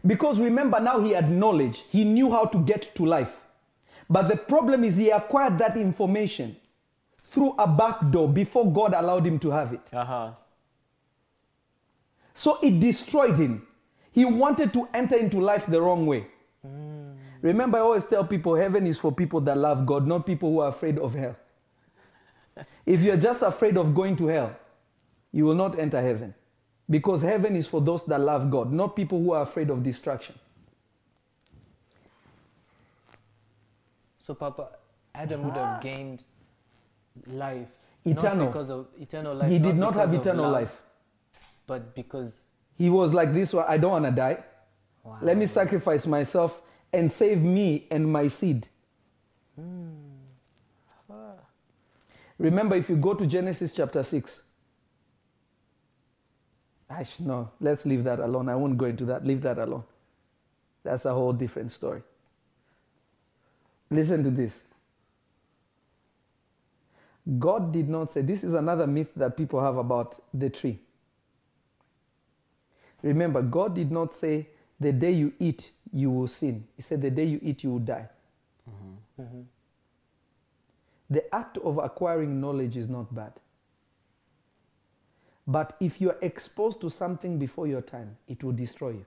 [0.06, 3.32] Because remember now he had knowledge, he knew how to get to life.
[4.08, 6.56] But the problem is he acquired that information
[7.26, 9.80] through a back door before God allowed him to have it.
[9.92, 9.98] had.
[10.00, 10.30] Uh huh.
[12.34, 13.66] So it destroyed him.
[14.12, 16.26] He wanted to enter into life the wrong way.
[17.42, 20.60] Remember, I always tell people heaven is for people that love God, not people who
[20.60, 21.36] are afraid of hell.
[22.86, 24.56] if you're just afraid of going to hell,
[25.32, 26.34] you will not enter heaven.
[26.90, 30.34] Because heaven is for those that love God, not people who are afraid of destruction.
[34.26, 34.70] So, Papa,
[35.14, 35.80] Adam would have ah.
[35.80, 36.24] gained
[37.26, 37.68] life.
[38.04, 38.46] Eternal.
[38.46, 39.50] Not because of eternal life.
[39.50, 40.72] he did not have eternal love, life.
[41.66, 42.42] But because.
[42.76, 44.38] He was like this one I don't want to die.
[45.04, 45.18] Wow.
[45.22, 46.60] Let me sacrifice myself
[46.92, 48.66] and save me and my seed.
[49.54, 49.90] Hmm.
[51.10, 51.34] Ah.
[52.38, 54.42] Remember, if you go to Genesis chapter 6,
[57.18, 58.48] No, let's leave that alone.
[58.48, 59.24] I won't go into that.
[59.24, 59.84] Leave that alone.
[60.82, 62.02] That's a whole different story.
[63.90, 64.62] Listen to this.
[67.38, 70.78] God did not say, this is another myth that people have about the tree.
[73.02, 74.48] Remember, God did not say,
[74.80, 76.66] the day you eat, you will sin.
[76.76, 78.08] He said, the day you eat, you will die.
[79.20, 79.42] Mm-hmm.
[81.10, 83.32] The act of acquiring knowledge is not bad.
[85.50, 89.06] But if you are exposed to something before your time, it will destroy you.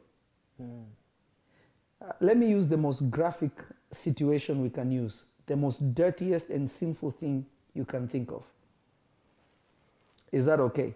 [0.60, 3.52] Uh, let me use the most graphic
[3.94, 8.44] situation we can use, the most dirtiest and sinful thing you can think of.
[10.34, 10.94] Is that okay?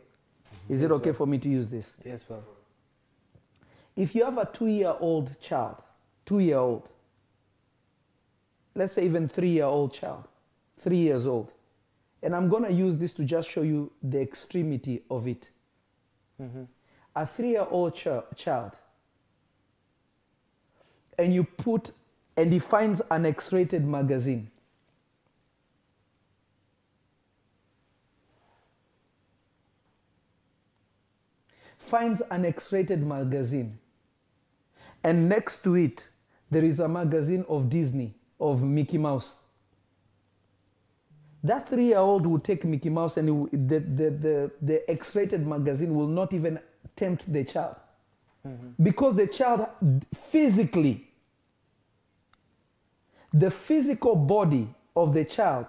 [0.67, 1.95] Is it okay for me to use this?
[2.03, 2.41] Yes, Papa.
[3.95, 5.77] If you have a two year old child,
[6.25, 6.89] two year old,
[8.75, 10.25] let's say even three year old child,
[10.77, 11.53] three years old,
[12.23, 15.49] and I'm going to use this to just show you the extremity of it.
[17.15, 18.71] A three year old ch- child,
[21.17, 21.91] and you put,
[22.35, 24.51] and he finds an X rated magazine.
[31.79, 33.79] Finds an X rated magazine,
[35.03, 36.09] and next to it,
[36.51, 39.37] there is a magazine of Disney, of Mickey Mouse.
[41.43, 45.15] That three year old will take Mickey Mouse and will- the, the, the, the X
[45.15, 46.59] rated magazine will not even
[46.95, 47.75] tempt the child.
[48.45, 48.83] Mm-hmm.
[48.83, 49.67] Because the child
[50.31, 51.07] physically,
[53.33, 55.67] the physical body of the child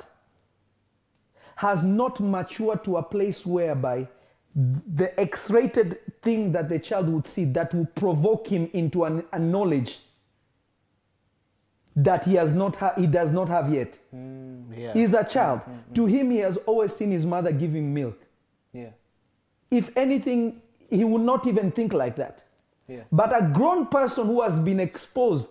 [1.57, 4.07] has not matured to a place whereby
[4.55, 9.25] the X rated thing that the child would see that will provoke him into an,
[9.33, 10.01] a knowledge
[11.95, 13.99] that he has not ha- he does not have yet.
[14.15, 14.28] Mm.
[14.79, 14.93] Yeah.
[14.93, 15.61] He's a child.
[15.61, 15.95] Mm-hmm, mm-hmm.
[15.95, 18.19] To him, he has always seen his mother giving milk.
[18.73, 18.91] Yeah.
[19.71, 20.61] If anything,
[20.91, 22.45] he would not even think like that.
[22.87, 23.03] Yeah.
[23.13, 25.49] But a grown person who has been exposed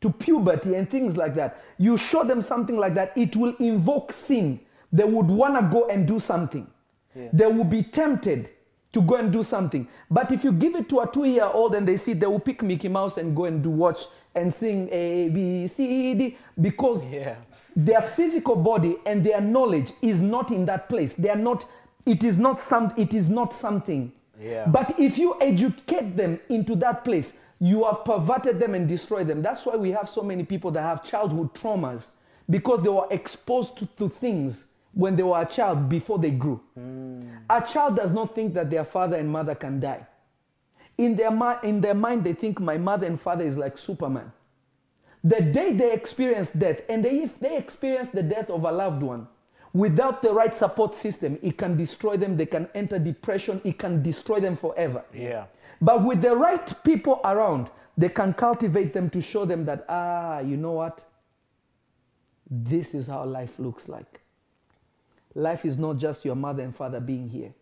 [0.00, 4.12] to puberty and things like that, you show them something like that, it will invoke
[4.12, 4.60] sin.
[4.92, 6.66] They would want to go and do something.
[7.16, 7.28] Yeah.
[7.32, 8.50] They will be tempted to
[8.92, 9.86] to go and do something.
[10.10, 12.40] But if you give it to a two year old and they see, they will
[12.40, 14.06] pick Mickey Mouse and go and do watch
[14.38, 17.34] and sing A, B, C, D because Yeah.
[17.76, 21.14] their physical body and their knowledge is not in that place.
[21.16, 21.66] They are not,
[22.06, 24.12] it is not some, it is not something.
[24.40, 24.66] Yeah.
[24.66, 29.42] But if you educate them into that place, you have perverted them and destroyed them.
[29.42, 32.06] That's why we have so many people that have childhood traumas
[32.48, 34.64] because they were exposed to, to things
[34.94, 36.60] when they were a child before they grew.
[36.74, 37.22] Hmm.
[37.50, 40.06] A child does not think that their father and mother can die.
[40.98, 44.32] In their, mi- in their mind, they think my mother and father is like Superman.
[45.24, 49.02] The day they experience death, and they, if they experience the death of a loved
[49.02, 49.28] one,
[49.72, 52.36] without the right support system, it can destroy them.
[52.36, 53.60] They can enter depression.
[53.64, 55.04] It can destroy them forever.
[55.14, 55.46] Yeah.
[55.80, 60.40] But with the right people around, they can cultivate them to show them that, ah,
[60.40, 61.04] you know what?
[62.50, 64.20] This is how life looks like.
[65.34, 67.52] Life is not just your mother and father being here.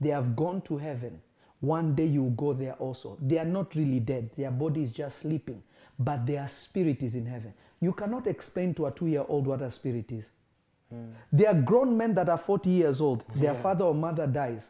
[0.00, 1.20] They have gone to heaven.
[1.64, 3.16] One day you will go there also.
[3.20, 5.62] They are not really dead, their body is just sleeping,
[5.98, 7.54] but their spirit is in heaven.
[7.80, 10.24] You cannot explain to a two year old what a spirit is.
[10.90, 11.10] Hmm.
[11.32, 14.68] There are grown men that are 40 years old, their father or mother dies,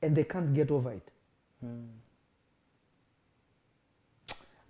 [0.00, 1.08] and they can't get over it.
[1.60, 1.84] Hmm.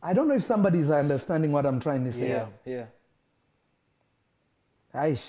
[0.03, 2.29] I don't know if somebody is understanding what I'm trying to say.
[2.29, 2.85] Yeah, yeah.
[4.95, 5.23] Aish.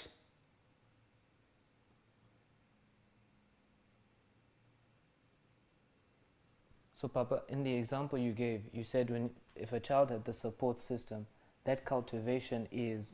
[7.03, 10.31] So, Papa, in the example you gave, you said when if a child had the
[10.31, 11.25] support system,
[11.65, 13.11] that cultivation is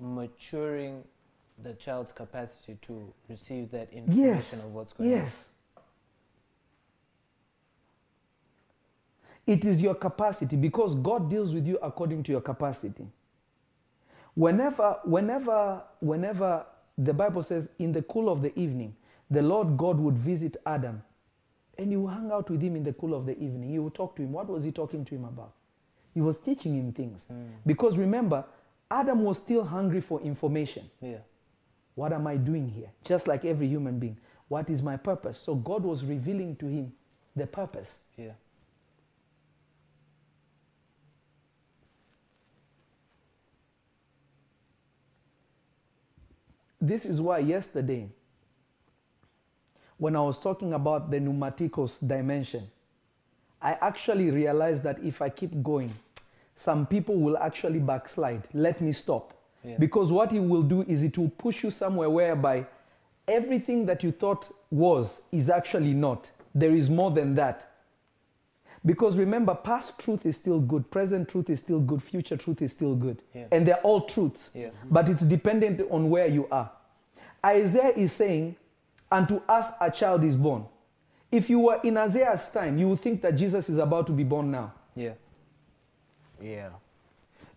[0.00, 1.02] maturing
[1.60, 4.64] the child's capacity to receive that information Yes.
[4.64, 5.18] of what's going on.
[5.18, 5.48] Yes.
[9.48, 13.08] It is your capacity because God deals with you according to your capacity.
[14.36, 16.64] Whenever, whenever, whenever
[16.96, 18.94] the Bible says in the cool of the evening,
[19.28, 21.02] the Lord God would visit Adam
[21.78, 23.70] and he would hang out with him in the cool of the evening.
[23.70, 24.32] He would talk to him.
[24.32, 25.52] What was he talking to him about?
[26.12, 27.22] He was teaching him things.
[27.28, 27.44] Hmm.
[27.64, 28.44] Because remember,
[28.90, 30.90] Adam was still hungry for information.
[31.00, 31.18] Yeah.
[31.94, 32.90] What am I doing here?
[33.04, 34.18] Just like every human being.
[34.48, 35.38] What is my purpose?
[35.38, 36.92] So God was revealing to him
[37.36, 37.98] the purpose.
[38.16, 38.32] Yeah.
[46.80, 48.08] This is why yesterday,
[49.98, 52.68] when I was talking about the pneumatikos dimension,
[53.60, 55.94] I actually realized that if I keep going,
[56.54, 58.44] some people will actually backslide.
[58.52, 59.34] Let me stop.
[59.64, 59.76] Yeah.
[59.78, 62.66] Because what it will do is it will push you somewhere whereby
[63.26, 66.30] everything that you thought was is actually not.
[66.54, 67.64] There is more than that.
[68.86, 72.72] Because remember, past truth is still good, present truth is still good, future truth is
[72.72, 73.22] still good.
[73.34, 73.46] Yeah.
[73.50, 74.50] And they're all truths.
[74.54, 74.70] Yeah.
[74.88, 76.70] But it's dependent on where you are.
[77.44, 78.56] Isaiah is saying,
[79.10, 80.66] Unto us a child is born.
[81.30, 84.24] If you were in Isaiah's time, you would think that Jesus is about to be
[84.24, 84.72] born now.
[84.94, 85.12] Yeah.
[86.42, 86.70] Yeah.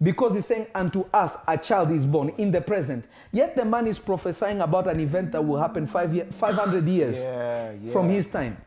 [0.01, 3.05] Because he's saying, Unto us a child is born in the present.
[3.31, 7.17] Yet the man is prophesying about an event that will happen five year, 500 years
[7.17, 8.57] Yeah, from his time.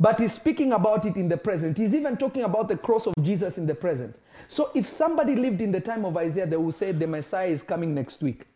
[0.00, 1.76] But he's speaking about it in the present.
[1.76, 4.14] He's even talking about the cross of Jesus in the present.
[4.46, 7.62] So if somebody lived in the time of Isaiah, they will say the Messiah is
[7.62, 8.46] coming next week.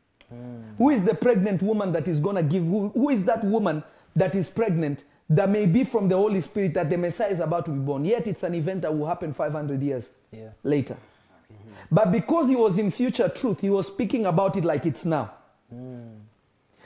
[0.79, 2.65] Who is the pregnant woman that is going to give?
[2.65, 3.83] Who, who is that woman
[4.17, 7.65] that is pregnant that may be from the Holy Spirit that the Messiah is about
[7.67, 8.05] to be born?
[8.05, 10.49] Yet it's an event that will happen 500 years Yeah.
[10.63, 10.97] later.
[11.91, 15.33] But because he was in future truth, he was speaking about it like it's now.
[15.71, 16.17] Hmm.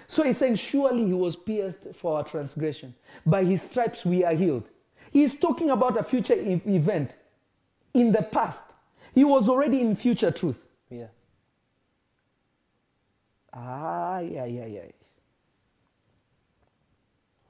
[0.09, 2.95] So he's saying, Surely he was pierced for our transgression.
[3.25, 4.69] By his stripes we are healed.
[5.13, 7.15] He is talking about a future e- event
[7.95, 8.65] in the past.
[9.15, 10.59] He was already in future truth.
[10.91, 11.07] Yeah.
[13.57, 14.83] Ah, yeah, yeah, yeah.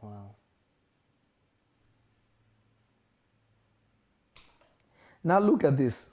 [0.00, 0.36] Wow.
[5.24, 6.08] Now look at this.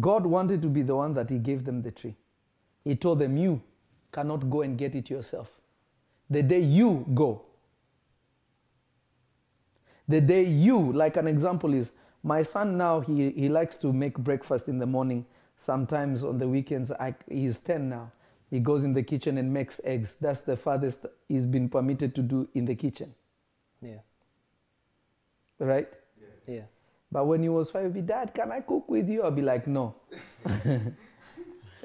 [0.00, 2.16] God wanted to be the one that He gave them the tree.
[2.84, 3.60] He told them, You
[4.12, 5.50] cannot go and get it yourself.
[6.30, 7.42] The day you go,
[10.08, 11.92] the day you, like an example is,
[12.24, 15.26] my son now, he, he likes to make breakfast in the morning.
[15.56, 18.10] Sometimes on the weekends, I, he's 10 now.
[18.50, 20.16] He goes in the kitchen and makes eggs.
[20.20, 23.14] That's the farthest he's been permitted to do in the kitchen,
[23.82, 23.98] Yeah.
[25.58, 25.88] right?
[26.46, 26.62] Yeah.
[27.12, 29.22] But when he was five, he'd be, Dad, can I cook with you?
[29.22, 29.94] I'll be like, No.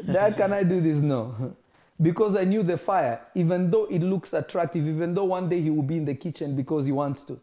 [0.06, 1.00] Dad, can I do this?
[1.00, 1.56] No.
[2.02, 5.70] Because I knew the fire, even though it looks attractive, even though one day he
[5.70, 7.38] will be in the kitchen because he wants to.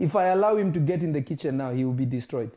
[0.00, 2.50] If I allow him to get in the kitchen now, he will be destroyed.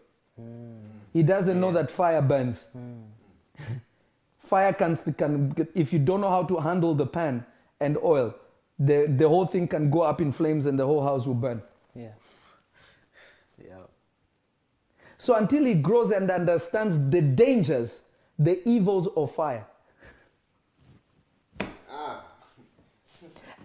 [1.11, 2.67] He doesn't know that fire burns.
[2.71, 3.01] Hmm.
[4.39, 7.45] Fire can, can if you don't know how to handle the pan
[7.79, 8.35] and oil,
[8.77, 11.61] the, the whole thing can go up in flames and the whole house will burn.
[11.95, 12.09] Yeah.
[13.57, 13.77] Yeah.
[15.17, 18.01] So until he grows and understands the dangers,
[18.37, 19.65] the evils of fire.
[21.89, 22.25] Ah.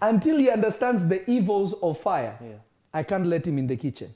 [0.01, 2.59] Until he understands the evils of fire, Yeah.
[2.99, 4.13] I can't let him in the kitchen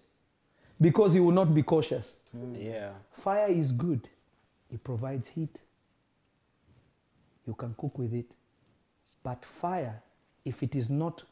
[0.81, 2.15] because he will not be cautious.
[2.37, 2.65] Mm.
[2.65, 2.91] Yeah.
[3.13, 4.09] Fire is good,
[4.73, 5.61] it provides heat.
[7.47, 8.27] You can cook with it.
[9.23, 10.03] But fire,
[10.45, 11.23] if it is not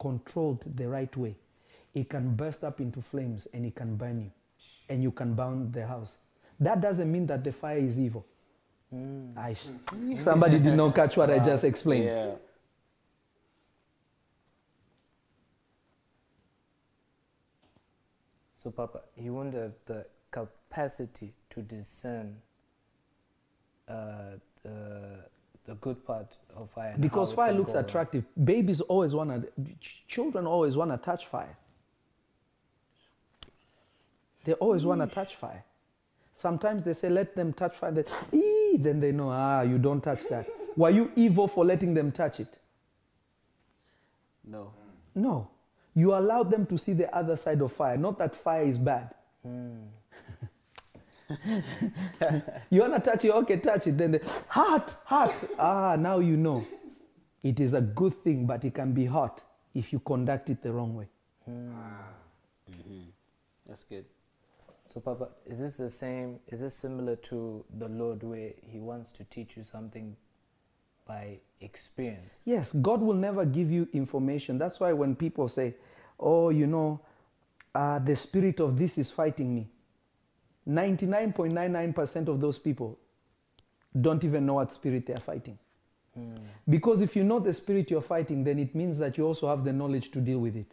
[0.00, 1.36] controlled the right way,
[1.94, 4.30] it can burst up into flames and it can burn you.
[4.88, 6.18] And you can burn the house.
[6.58, 8.26] That doesn't mean that the fire is evil.
[8.92, 9.34] Mm.
[9.34, 10.18] Aish.
[10.18, 12.06] Somebody did not catch what I just explained.
[12.06, 12.30] Yeah.
[18.64, 22.34] So, Papa, he won't have the capacity to discern
[23.86, 25.18] uh, the,
[25.66, 26.96] the good part of fire.
[26.98, 27.84] Because fire looks go wrong.
[27.84, 28.24] attractive.
[28.42, 29.48] Babies always want to,
[30.08, 31.58] children always want to touch fire.
[34.44, 35.62] They always want to touch fire.
[36.34, 37.92] Sometimes they say, let them touch fire.
[37.92, 40.48] They, "Ee," then they know, ah, you don't touch that.
[40.76, 42.58] Were you evil for letting them touch it?
[44.42, 44.72] No.
[45.14, 45.48] No.
[45.94, 49.14] You allow them to see the other side of fire, not that fire is bad.
[49.42, 49.76] Hmm.
[52.70, 53.30] you want to touch it?
[53.30, 53.96] Okay, touch it.
[53.96, 55.32] Then they, hot, hot.
[55.58, 56.66] Ah, now you know.
[57.42, 59.42] It is a good thing, but it can be hot
[59.74, 61.06] if you conduct it the wrong way.
[61.44, 61.72] Hmm.
[61.74, 62.08] Ah.
[62.70, 63.02] Mm-hmm.
[63.66, 64.04] That's good.
[64.92, 66.38] So, Papa, is this the same?
[66.48, 70.16] Is this similar to the Lord where He wants to teach you something
[71.06, 72.40] by experience?
[72.44, 74.58] Yes, God will never give you information.
[74.58, 75.74] That's why when people say,
[76.18, 77.00] oh, you know,
[77.74, 79.68] uh, the spirit of this is fighting me,
[80.68, 82.98] 99.99% of those people
[84.00, 85.58] don't even know what spirit they are fighting.
[86.14, 86.34] Hmm.
[86.68, 89.64] Because if you know the spirit you're fighting, then it means that you also have
[89.64, 90.72] the knowledge to deal with it.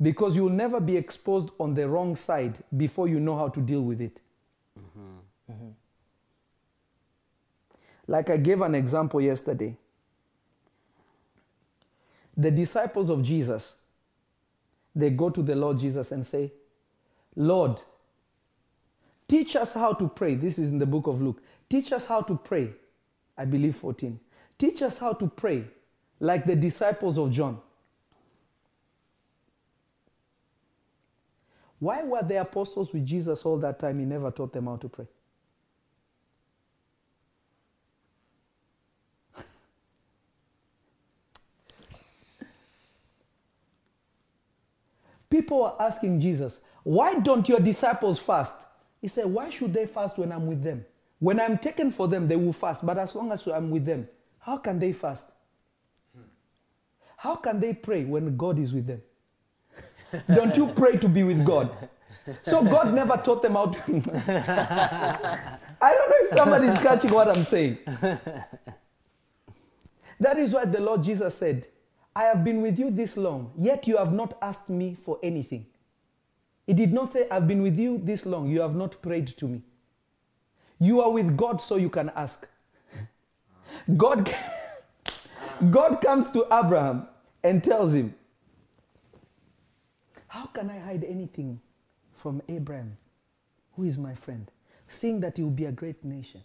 [0.00, 3.60] Because you will never be exposed on the wrong side before you know how to
[3.60, 4.18] deal with it.
[4.78, 5.52] Mm-hmm.
[5.52, 5.68] Mm-hmm.
[8.12, 9.74] Like I gave an example yesterday.
[12.36, 13.76] The disciples of Jesus,
[14.94, 16.52] they go to the Lord Jesus and say,
[17.34, 17.80] Lord,
[19.26, 20.34] teach us how to pray.
[20.34, 21.42] This is in the book of Luke.
[21.70, 22.72] Teach us how to pray.
[23.38, 24.20] I believe 14.
[24.58, 25.64] Teach us how to pray
[26.20, 27.62] like the disciples of John.
[31.78, 34.00] Why were the apostles with Jesus all that time?
[34.00, 35.06] He never taught them how to pray.
[45.32, 48.54] People were asking Jesus, Why don't your disciples fast?
[49.00, 50.84] He said, Why should they fast when I'm with them?
[51.20, 52.84] When I'm taken for them, they will fast.
[52.84, 54.06] But as long as I'm with them,
[54.40, 55.24] how can they fast?
[57.16, 59.00] How can they pray when God is with them?
[60.34, 61.70] Don't you pray to be with God?
[62.42, 63.80] So God never taught them how to.
[65.80, 67.78] I don't know if somebody's catching what I'm saying.
[70.20, 71.66] That is why the Lord Jesus said,
[72.14, 75.66] I have been with you this long, yet you have not asked me for anything.
[76.66, 79.48] He did not say, I've been with you this long, you have not prayed to
[79.48, 79.62] me.
[80.78, 82.46] You are with God so you can ask.
[83.96, 84.32] God,
[85.70, 87.08] God comes to Abraham
[87.42, 88.14] and tells him,
[90.28, 91.60] How can I hide anything
[92.14, 92.96] from Abraham,
[93.76, 94.50] who is my friend,
[94.88, 96.44] seeing that he will be a great nation?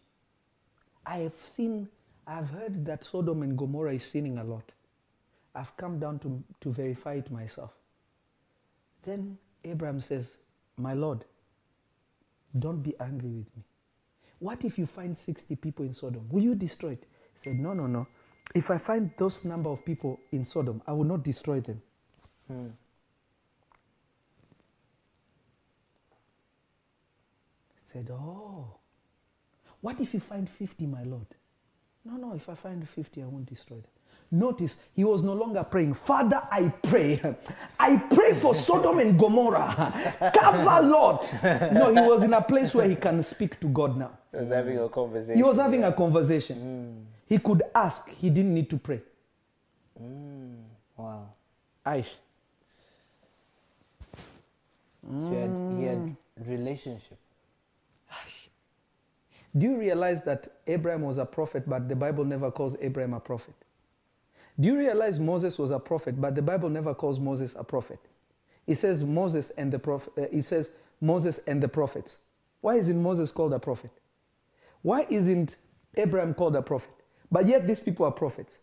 [1.06, 1.90] I have seen,
[2.26, 4.72] I've heard that Sodom and Gomorrah is sinning a lot.
[5.58, 7.72] I've come down to, to verify it myself.
[9.04, 10.38] Then Abraham says,
[10.78, 11.26] My Lord,
[12.58, 13.64] don't be angry with me.
[14.40, 16.28] What if you find 60 people in Sodom?
[16.30, 17.06] Will you destroy it?
[17.34, 18.06] He said, No, no, no.
[18.54, 21.82] If I find those number of people in Sodom, I will not destroy them.
[22.48, 22.68] Hmm.
[27.82, 28.76] He said, Oh,
[29.82, 31.28] what if you find 50, my Lord?
[32.06, 33.97] No, no, if I find 50, I won't destroy them.
[34.30, 37.22] Notice he was no longer praying, Father, I pray.
[37.80, 40.32] I pray for Sodom and Gomorrah.
[40.36, 41.22] Cover, Lord.
[41.74, 44.12] No, he was in a place where he can speak to God now.
[44.32, 45.38] He was having a conversation.
[45.38, 46.58] He was having a conversation.
[46.58, 47.06] Mm.
[47.28, 49.02] He could ask, he didn't need to pray.
[50.02, 50.56] Mm.
[50.98, 51.30] Wow.
[51.86, 52.08] Aish.
[55.10, 56.16] So he had, he had
[56.46, 57.18] relationship.
[59.58, 63.20] Do you realize that Abraham was a prophet, but the Bible never calls Abraham a
[63.20, 63.56] prophet?
[64.60, 68.00] Do you realize Moses was a prophet, but the Bible never calls Moses a prophet?
[68.66, 70.14] It says Moses and the prophet.
[70.18, 72.18] Uh, it says Moses and the prophets.
[72.62, 73.92] Why isn't Moses called a prophet?
[74.82, 75.58] Why isn't
[75.96, 76.92] Abraham called a prophet?
[77.32, 78.58] But yet these people are prophets.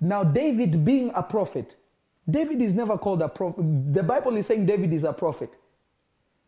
[0.00, 1.76] Now, David being a prophet,
[2.28, 3.64] David is never called a prophet.
[3.92, 5.50] The Bible is saying David is a prophet.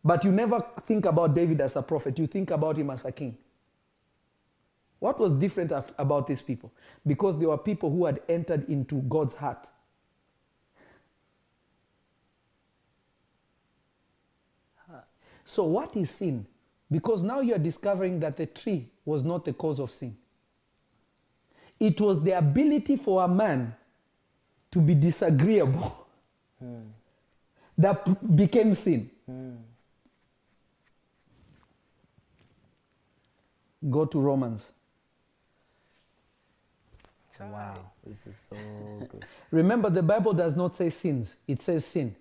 [0.03, 3.11] But you never think about David as a prophet, you think about him as a
[3.11, 3.37] king.
[4.99, 6.71] What was different about these people?
[7.05, 9.67] Because they were people who had entered into God's heart.
[15.45, 16.47] So, what is sin?
[16.89, 20.17] Because now you are discovering that the tree was not the cause of sin.
[21.79, 23.75] It was the ability for a man
[24.71, 26.07] to be disagreeable
[26.59, 26.81] hmm.
[27.77, 29.09] that p- became sin.
[29.25, 29.51] Hmm.
[33.89, 34.63] Go to Romans.
[37.39, 37.73] Wow,
[38.05, 38.55] this is so
[38.99, 39.25] good.
[39.51, 42.15] Remember, the Bible does not say sins, it says sin.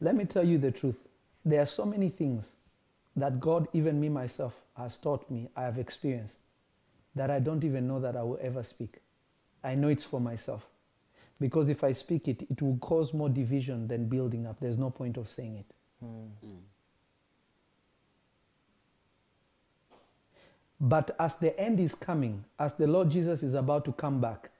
[0.00, 0.96] Let me tell you the truth.
[1.44, 2.46] There are so many things
[3.16, 6.36] that God, even me myself, has taught me, I have experienced,
[7.14, 8.96] that I don't even know that I will ever speak.
[9.62, 10.66] I know it's for myself.
[11.40, 14.58] Because if I speak it, it will cause more division than building up.
[14.60, 15.74] There's no point of saying it.
[16.00, 16.26] Hmm.
[16.40, 16.58] Hmm.
[20.84, 24.50] But as the end is coming, as the Lord Jesus is about to come back,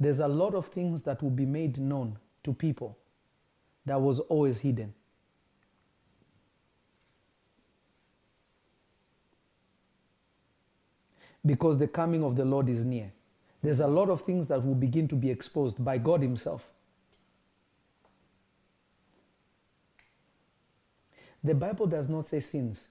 [0.00, 2.96] there's a lot of things that will be made known to people
[3.84, 4.94] that was always hidden.
[11.44, 13.12] Because the coming of the Lord is near.
[13.62, 16.66] There's a lot of things that will begin to be exposed by God Himself.
[21.44, 22.84] The Bible does not say sins.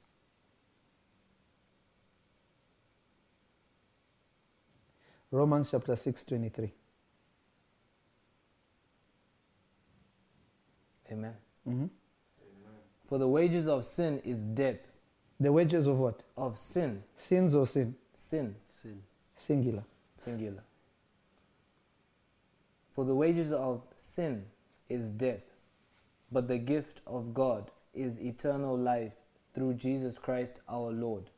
[5.32, 6.74] Romans chapter 6, 23.
[11.12, 11.36] Amen.
[11.68, 11.90] Mhm.
[13.06, 14.80] For the wages of sin is death.
[15.40, 16.24] The wages of what?
[16.36, 17.04] Of sin.
[17.16, 17.96] Sins or sin?
[18.14, 18.56] Sin.
[18.66, 19.04] Sin.
[19.36, 19.86] Singular.
[20.18, 20.64] Singular.
[22.92, 24.50] For the wages of sin
[24.90, 25.44] is death,
[26.32, 29.14] but the gift of God is eternal life
[29.54, 31.30] through Jesus Christ our Lord.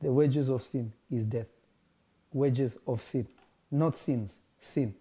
[0.00, 1.46] The wages of sin is death.
[2.32, 3.26] Wages of sin.
[3.70, 4.94] Not sins, sin.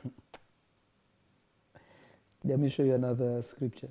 [2.45, 3.89] Let me show you another scripture.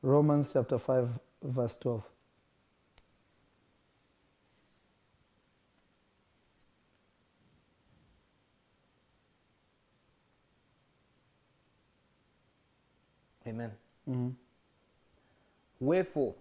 [0.00, 1.08] Romans chapter 5,
[1.42, 2.02] verse 12.
[14.08, 14.34] Mhm.
[15.80, 16.34] Wherefore,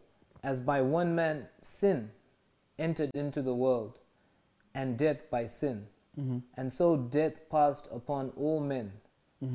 [0.43, 2.11] as by one man sin
[2.77, 3.99] entered into the world,
[4.73, 5.87] and death by sin,
[6.17, 6.43] Mhm.
[6.55, 9.01] and so death passed upon all men,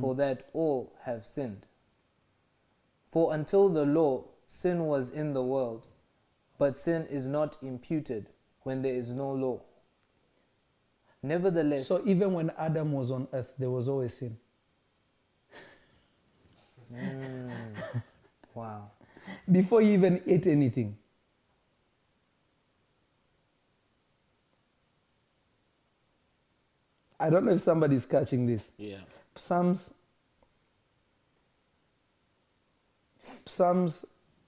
[0.00, 1.66] for that all have sinned.
[3.08, 5.86] For until the law, sin was in the world,
[6.58, 8.30] but sin is not imputed
[8.62, 9.60] when there is no law.
[11.22, 14.38] Nevertheless, So even when Adam was on earth, there was always sin.
[16.92, 17.65] Mm.
[18.56, 18.90] Wow.
[19.50, 20.96] Before you even ate anything.
[27.18, 28.70] I don't know if somebody's catching this.
[28.76, 28.98] Yeah.
[29.36, 29.90] Psalms
[33.46, 34.04] Psalms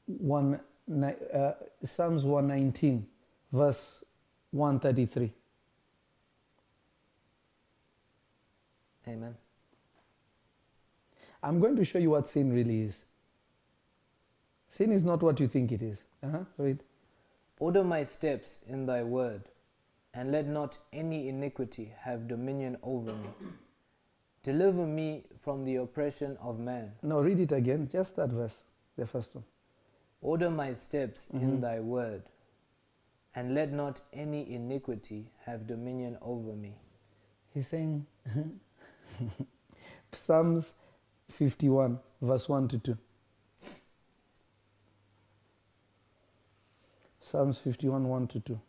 [0.07, 0.61] 1
[1.35, 1.53] uh,
[1.85, 3.07] Psalms 119
[3.53, 4.05] verse
[4.51, 5.33] 133.
[9.07, 9.35] Amen.
[11.43, 13.01] I'm going to show you what sin really is.
[14.79, 16.05] Sin is not what you think it is.
[16.23, 16.45] Uh-huh.
[16.57, 16.85] Read.
[17.59, 19.43] Order my steps in thy word,
[20.15, 23.29] and let not any iniquity have dominion over me.
[24.45, 26.93] Deliver me from the oppression of man.
[27.03, 27.89] No, read it again.
[27.91, 28.57] Just that verse,
[28.97, 29.43] the first one.
[30.23, 31.43] Order my steps Mhm.
[31.43, 32.23] in thy word,
[33.35, 36.77] and let not any iniquity have dominion over me.
[37.53, 38.07] He's saying
[40.13, 40.73] Psalms
[41.31, 42.97] 51, verse 1 to 2.
[47.31, 48.61] Psalms 51, 1 to 2.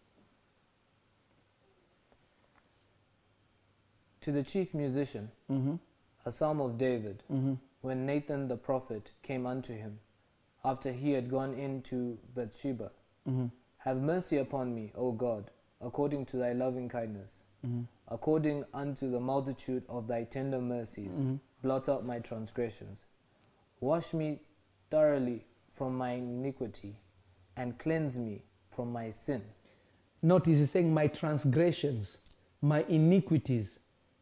[4.21, 5.75] To the chief musician, Mm-hmm.
[6.25, 7.53] a psalm of David, Mm-hmm.
[7.81, 9.99] when Nathan the prophet came unto him,
[10.65, 12.91] after he had gone into Bathsheba.
[13.27, 13.45] Mm-hmm.
[13.77, 17.39] Have mercy upon me, O God, according to thy loving kindness.
[17.65, 17.87] Mhm.
[18.09, 21.39] According unto the multitude of thy tender mercies, Mhm.
[21.61, 23.05] blot out my transgressions.
[23.79, 24.41] Wash me
[24.89, 26.97] thoroughly from my iniquity,
[27.55, 28.43] and cleanse me
[28.79, 29.41] from my sin.
[30.21, 32.17] Notice he's saying my transgressions,
[32.61, 33.77] my iniquities,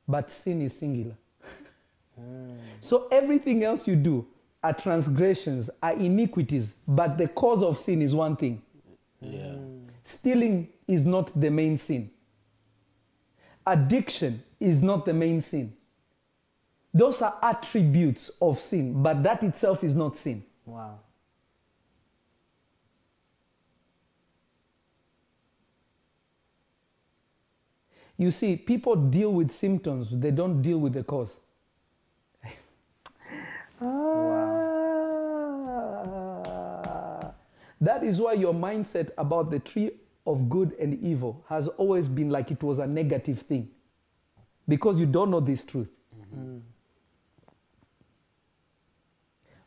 [0.08, 1.16] but sin is singular.
[2.82, 4.26] So everything else you do
[4.64, 8.64] are transgressions, are iniquities, but the cause of sin is one thing.
[9.22, 9.54] Yeah.
[10.04, 12.10] Stealing is not the main sin.
[13.68, 15.72] Addiction is not the main sin.
[16.92, 20.44] Those are attributes of sin, but that itself is not sin.
[20.66, 21.02] Wow.
[28.18, 31.40] You see, people deal with symptoms, they don't deal with the cause.
[33.80, 34.58] Ah.
[37.80, 39.92] That is why your mindset about the tree
[40.26, 43.70] of good and evil has always been like it was a negative thing.
[44.68, 45.90] Because you don't know this truth.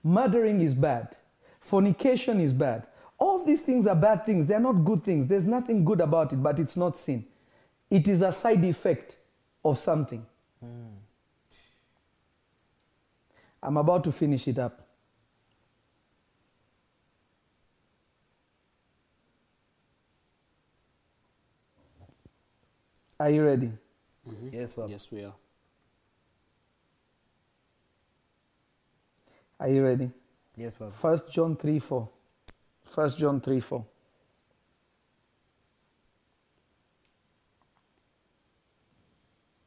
[0.03, 1.17] Murdering is bad.
[1.61, 2.87] Fornication is bad.
[3.19, 4.47] All these things are bad things.
[4.47, 5.29] They're not good things.
[5.29, 7.25] There's nothing good about it, but it's not sin.
[7.91, 9.17] It is a side effect
[9.65, 10.25] of something.
[13.63, 14.87] I'm about to finish it up.
[23.19, 23.71] Are you ready?
[24.27, 24.49] Mm-hmm.
[24.51, 24.91] Yes, Papa.
[24.91, 25.35] Yes, we are.
[29.59, 30.11] Are you ready?
[30.57, 30.93] Yes, Papa.
[31.03, 32.09] First John 3 4.
[32.95, 33.85] First John 3 4.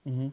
[0.08, 0.30] Mm-hmm.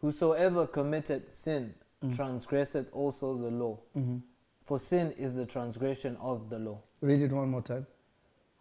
[0.00, 1.74] Whosoever committed sin
[2.04, 2.14] mm.
[2.14, 3.78] transgresseth also the law.
[3.96, 4.18] Mm-hmm.
[4.64, 6.80] For sin is the transgression of the law.
[7.00, 7.86] Read it one more time.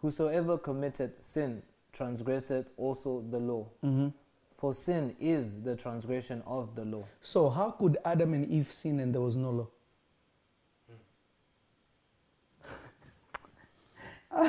[0.01, 1.61] Whosoever committed sin
[1.93, 3.67] transgresseth also the law.
[3.83, 4.09] Mm-hmm.
[4.57, 7.05] For sin is the transgression of the law.
[7.19, 9.67] So, how could Adam and Eve sin and there was no law?
[14.31, 14.47] Hmm.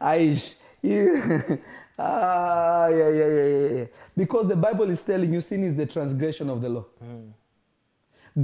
[0.00, 1.60] Aish, you,
[1.98, 3.84] ah, yeah, yeah, yeah, yeah, yeah.
[4.16, 6.86] Because the Bible is telling you sin is the transgression of the law.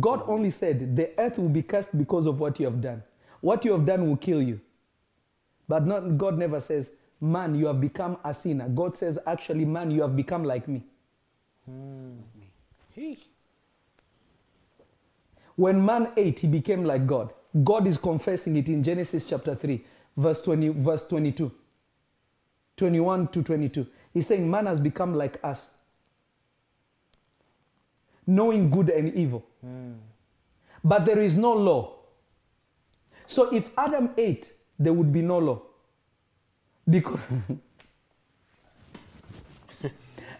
[0.01, 3.03] God only said the earth will be cursed because of what you have done.
[3.41, 4.61] What you have done will kill you.
[5.69, 8.69] But not, God never says, man, you have become a sinner.
[8.69, 10.83] God says, actually, man, you have become like me.
[12.95, 13.19] Hey.
[15.57, 17.33] When man ate, he became like God.
[17.63, 19.85] God is confessing it in Genesis chapter 3,
[20.17, 21.53] verse 20, verse 22.
[22.77, 23.87] 21 to 22.
[24.13, 25.71] He's saying man has become like us.
[28.27, 29.45] Knowing good and evil.
[30.83, 31.93] But there is no law.
[33.27, 35.63] So if Adam ate, there would be no law.
[36.89, 37.19] Because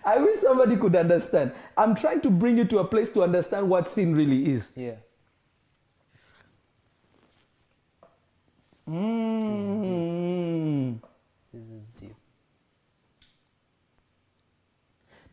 [0.05, 1.53] I wish somebody could understand.
[1.77, 4.71] I'm trying to bring you to a place to understand what sin really is.
[4.77, 4.97] Yeah.
[8.89, 11.01] Mm.
[11.53, 12.15] This is deep.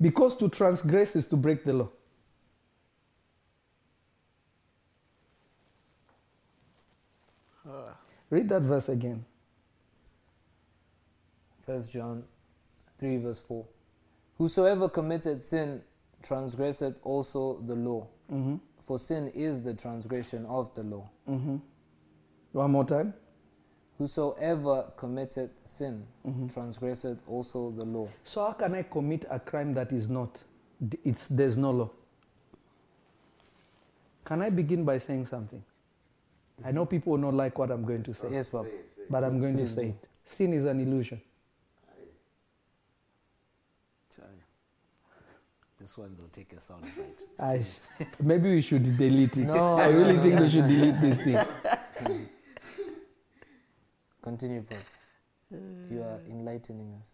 [0.01, 1.89] Because to transgress is to break the law.
[8.31, 9.25] Read that verse again.
[11.65, 12.23] First John
[12.99, 13.65] 3 verse 4.
[14.37, 15.81] Whosoever committed sin
[16.23, 18.07] transgresseth also the law.
[18.31, 18.55] Mm-hmm.
[18.87, 21.09] For sin is the transgression of the law.
[21.29, 21.57] Mm-hmm.
[22.53, 23.13] One more time.
[24.01, 26.47] Whosoever committed sin mm-hmm.
[26.47, 28.07] transgressed also the law.
[28.23, 30.41] So how can I commit a crime that is not?
[31.05, 31.91] It's there's no law.
[34.25, 35.63] Can I begin by saying something?
[36.65, 38.69] I know people will not like what I'm going to say, Yes, Papa.
[39.07, 40.07] but I'm going to say it.
[40.25, 41.21] Sin is an illusion.
[45.79, 47.21] This one will take a sound bite.
[47.39, 47.65] I,
[48.19, 49.45] maybe we should delete it.
[49.45, 52.29] No, I really think we should delete this thing.
[54.21, 54.81] Continue, Papa.
[55.89, 57.09] You are uh, enlightening us.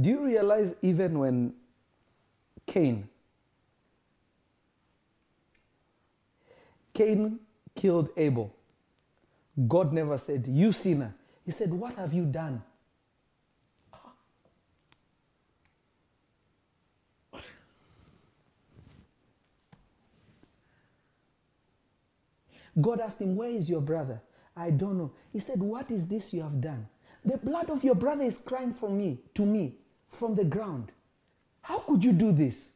[0.00, 1.52] Do you realize even when
[2.66, 3.08] Cain
[6.94, 7.40] Cain
[7.74, 8.54] killed Abel,
[9.68, 11.14] God never said, You sinner.
[11.44, 12.62] He said, What have you done?
[22.78, 24.20] God asked him, Where is your brother?
[24.56, 25.12] I don't know.
[25.32, 26.86] He said, What is this you have done?
[27.24, 29.74] The blood of your brother is crying for me, to me,
[30.10, 30.92] from the ground.
[31.62, 32.70] How could you do this?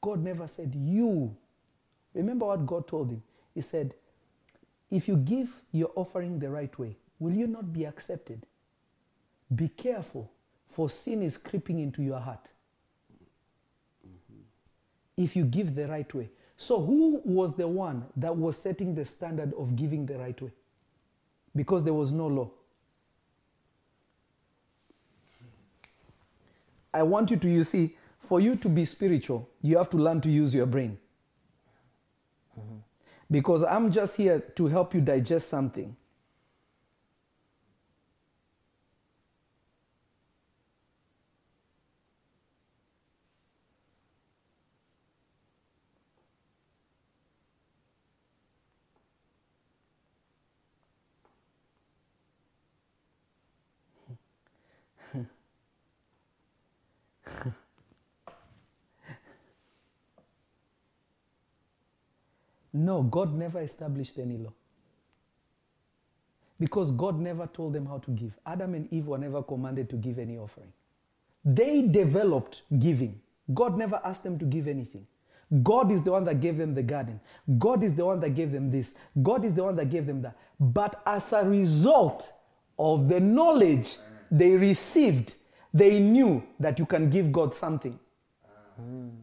[0.00, 1.36] God never said, You.
[2.14, 3.22] Remember what God told him?
[3.54, 3.94] He said,
[4.90, 8.46] If you give your offering the right way, will you not be accepted?
[9.54, 10.30] Be careful,
[10.70, 12.46] for sin is creeping into your heart.
[15.16, 16.30] If you give the right way.
[16.56, 20.50] So, who was the one that was setting the standard of giving the right way?
[21.54, 22.50] Because there was no law.
[26.94, 30.20] I want you to, you see, for you to be spiritual, you have to learn
[30.22, 30.98] to use your brain.
[32.58, 32.76] Mm-hmm.
[33.30, 35.96] Because I'm just here to help you digest something.
[62.82, 64.52] No, God never established any law.
[66.58, 68.32] Because God never told them how to give.
[68.44, 70.72] Adam and Eve were never commanded to give any offering.
[71.44, 73.20] They developed giving.
[73.54, 75.06] God never asked them to give anything.
[75.62, 77.20] God is the one that gave them the garden.
[77.58, 78.94] God is the one that gave them this.
[79.22, 80.36] God is the one that gave them that.
[80.58, 82.32] But as a result
[82.78, 83.98] of the knowledge
[84.30, 85.34] they received,
[85.74, 87.98] they knew that you can give God something.
[88.44, 88.82] Ah.
[88.82, 89.21] Hmm.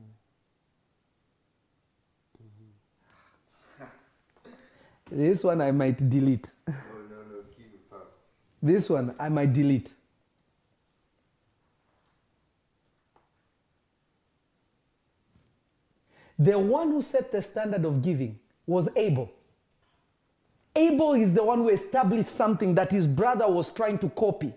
[5.12, 6.50] This one I might delete.
[8.62, 9.90] This one I might delete.
[16.38, 19.30] The one who set the standard of giving was Abel.
[20.76, 24.54] Abel is the one who established something that his brother was trying to copy,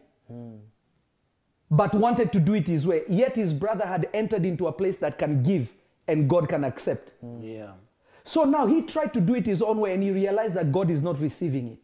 [1.70, 3.02] but wanted to do it his way.
[3.08, 5.72] Yet his brother had entered into a place that can give
[6.06, 7.12] and God can accept.
[7.40, 7.72] Yeah.
[8.24, 10.90] So now he tried to do it his own way and he realized that God
[10.90, 11.78] is not receiving it.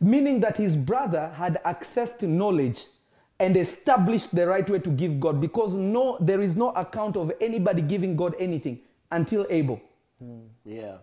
[0.00, 2.86] Meaning that his brother had access to knowledge
[3.38, 7.32] and established the right way to give God because no, there is no account of
[7.40, 8.80] anybody giving God anything
[9.10, 9.80] until Abel.
[10.18, 10.40] Hmm.
[10.64, 10.98] Yeah.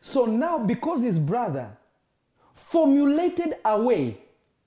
[0.00, 1.76] So now, because his brother
[2.54, 4.18] formulated a way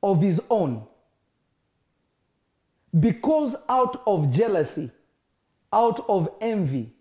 [0.03, 0.85] of his own,
[2.97, 4.91] because out of jealousy,
[5.72, 6.91] out of envy,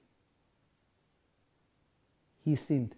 [2.45, 2.95] he sinned.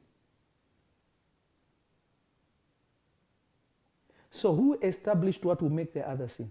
[4.31, 6.51] So, who established what will make the other sin?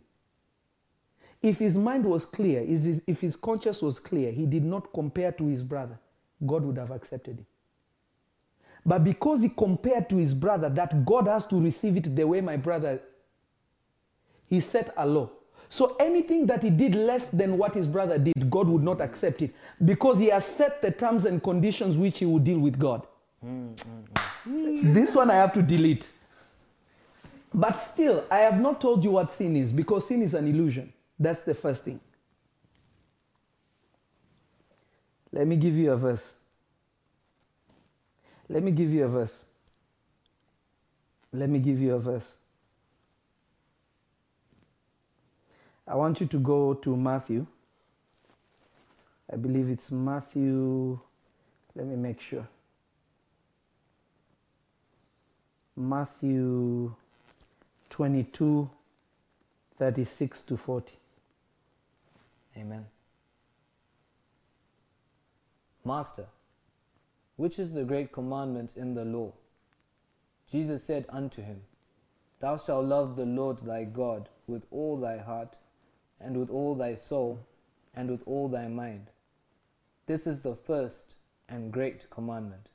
[1.42, 5.48] If his mind was clear, if his conscience was clear, he did not compare to
[5.48, 6.00] his brother,
[6.46, 7.46] God would have accepted him.
[8.86, 12.42] But because he compared to his brother that God has to receive it the way
[12.42, 13.02] my brother,
[14.48, 15.30] he set a law.
[15.72, 19.42] So anything that he did less than what his brother did, God would not accept
[19.42, 23.08] it because he has set the terms and conditions which he would deal with God.
[24.46, 26.06] This one I have to delete.
[27.54, 30.92] But still, I have not told you what sin is because sin is an illusion.
[31.18, 32.02] That's the first thing.
[35.32, 36.34] Let me give you a verse.
[38.50, 39.42] Let me give you a verse.
[41.32, 42.40] Let me give you a verse.
[45.88, 47.46] I want you to go to Matthew.
[49.32, 51.00] I believe it's Matthew.
[51.76, 52.48] Let me make sure.
[55.76, 56.94] Matthew
[57.90, 58.70] 22,
[59.78, 60.96] 36 to 40.
[62.58, 62.86] Amen.
[65.84, 66.26] Master,
[67.38, 69.34] which is the great commandment in the law?
[70.52, 71.62] Jesus said unto him,
[72.40, 75.58] Thou shalt love the Lord thy God with all thy heart,
[76.24, 77.40] and with all thy soul,
[77.94, 79.10] and with all thy mind.
[80.06, 81.16] This is the first
[81.50, 82.70] and great commandment.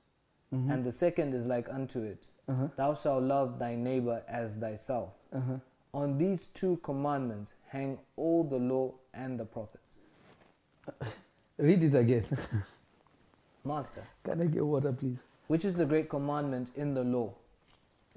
[0.55, 0.71] Mm-hmm.
[0.71, 2.69] And the second is like unto it uh-huh.
[2.77, 5.11] Thou shalt love thy neighbor as thyself.
[5.35, 5.57] Uh-huh.
[5.93, 9.99] On these two commandments hang all the law and the prophets.
[11.59, 12.25] Read it again.
[13.65, 15.19] Master, Can I get water, please?
[15.49, 17.33] which is the great commandment in the law?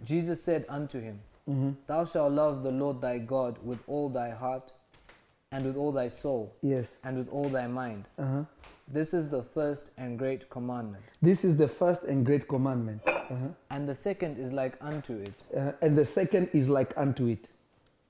[0.03, 1.19] Jesus said unto him,
[1.49, 1.71] mm-hmm.
[1.87, 4.71] Thou shalt love the Lord thy God with all thy heart,
[5.51, 6.99] and with all thy soul, Yes.
[7.03, 8.05] and with all thy mind.
[8.17, 8.43] Uh-huh.
[8.87, 11.03] This is the first and great commandment.
[11.21, 13.01] This is the first and great commandment.
[13.05, 13.35] Uh-huh.
[13.69, 17.51] And the second is like unto it Uh, and the second is like unto it.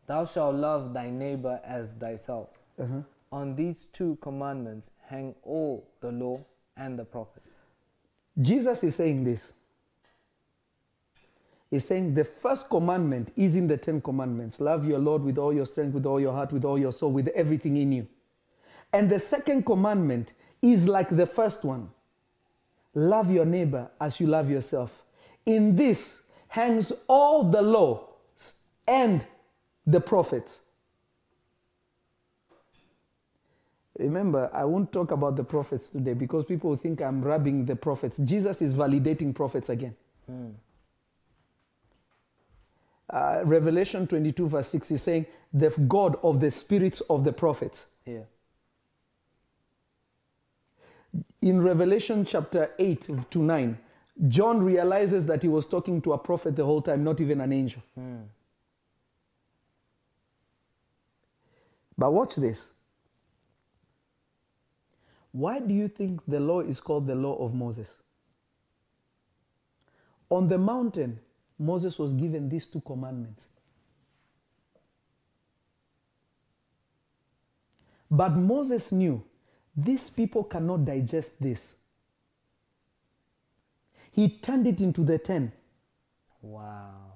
[0.08, 2.50] Thou shalt love thy neighbor as thyself.
[2.82, 3.02] Uh-huh.
[3.32, 6.40] On these two commandments hang all the law
[6.78, 7.56] and the prophets.
[8.42, 9.54] Jesus is saying this.
[11.72, 15.54] He's saying the first commandment is in the Ten Commandments love your Lord with all
[15.54, 18.08] your strength, with all your heart, with all your soul, with everything in you.
[18.92, 21.90] And the second commandment is like the first one
[22.96, 25.04] love your neighbor as you love yourself.
[25.46, 28.10] In this hangs all the law
[28.88, 29.26] and
[29.86, 30.60] the prophets.
[34.00, 38.18] Remember, I won't talk about the prophets today because people think I'm rubbing the prophets.
[38.18, 39.96] Jesus is validating prophets again.
[40.26, 40.50] Hmm.
[43.10, 47.86] Uh, Revelation 22, verse 6 is saying, The God of the spirits of the prophets.
[48.06, 48.22] Yeah.
[51.42, 53.78] In Revelation chapter 8 to 9,
[54.28, 57.52] John realizes that he was talking to a prophet the whole time, not even an
[57.52, 57.82] angel.
[61.98, 62.68] But watch this.
[65.32, 67.98] Why do you think the law is called the law of Moses?
[70.30, 71.20] On the mountain,
[71.60, 73.46] Moses was given these two commandments.
[78.10, 79.24] But Moses knew
[79.76, 81.76] these people cannot digest this.
[84.12, 85.52] He turned it into the ten.
[86.42, 87.10] Wow.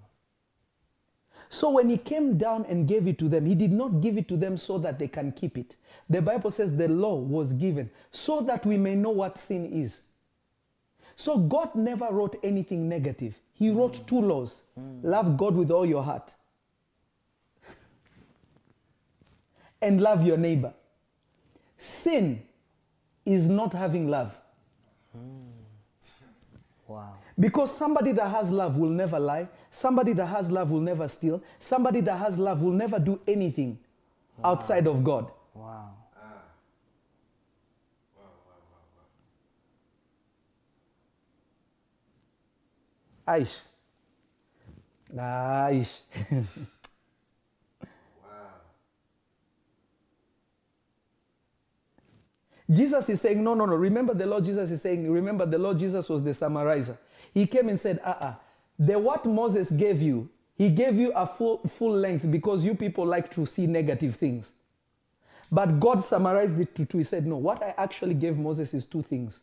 [1.50, 4.28] So when he came down and gave it to them, he did not give it
[4.30, 5.76] to them so that they can keep it.
[6.10, 10.02] The Bible says the law was given so that we may know what sin is.
[11.16, 13.36] So God never wrote anything negative.
[13.54, 14.64] He wrote two laws
[15.04, 16.34] love God with all your heart,
[19.82, 20.74] and love your neighbor.
[21.78, 22.42] Sin
[23.26, 24.34] is not having love.
[25.12, 25.54] Hmm.
[26.88, 27.14] Wow.
[27.40, 29.48] Because somebody that has love will never lie.
[29.72, 31.42] Somebody that has love will never steal.
[31.60, 33.80] Somebody that has love will never do anything
[34.44, 35.32] outside of God.
[35.54, 35.92] Wow.
[43.28, 43.62] Aish.
[45.16, 45.90] Aish.
[48.24, 48.30] Wow.
[52.70, 53.76] Jesus is saying, no, no, no.
[53.76, 56.98] Remember the Lord Jesus is saying, remember the Lord Jesus was the summarizer.
[57.34, 58.34] He came and said, uh uh
[58.80, 63.06] The what Moses gave you, he gave you a full, full length because you people
[63.06, 64.52] like to see negative things.
[65.52, 67.00] But God summarized it to two.
[67.00, 69.40] He said, no, what I actually gave Moses is two things.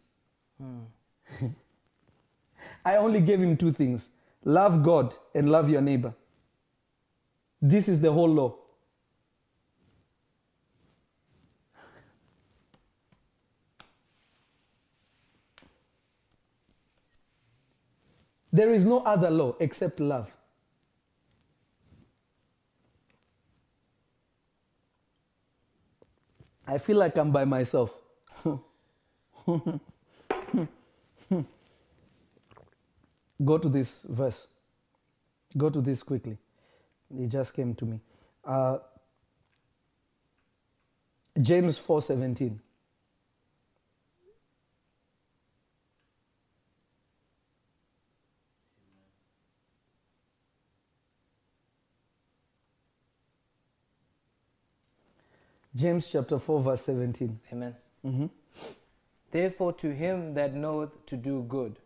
[2.84, 4.10] I only gave him two things
[4.44, 6.14] love God and love your neighbor.
[7.60, 8.56] This is the whole law.
[18.52, 20.30] There is no other law except love.
[26.66, 27.92] I feel like I'm by myself.
[33.44, 34.46] Go to this verse.
[35.56, 36.36] Go to this quickly.
[37.18, 38.00] It just came to me.
[38.44, 38.78] Uh,
[41.40, 42.60] James 4:17.
[55.74, 57.40] James chapter 4 verse 17.
[57.52, 57.76] Amen.
[58.04, 58.30] Mhm.
[59.30, 61.78] Therefore, to him that knoweth to do good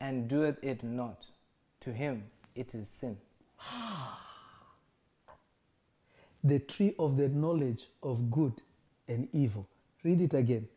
[0.00, 1.26] and doeth it not,
[1.80, 3.16] to him it is sin.
[6.46, 8.52] The tree of the knowledge of good
[9.08, 9.66] and evil.
[10.02, 10.68] Read it again.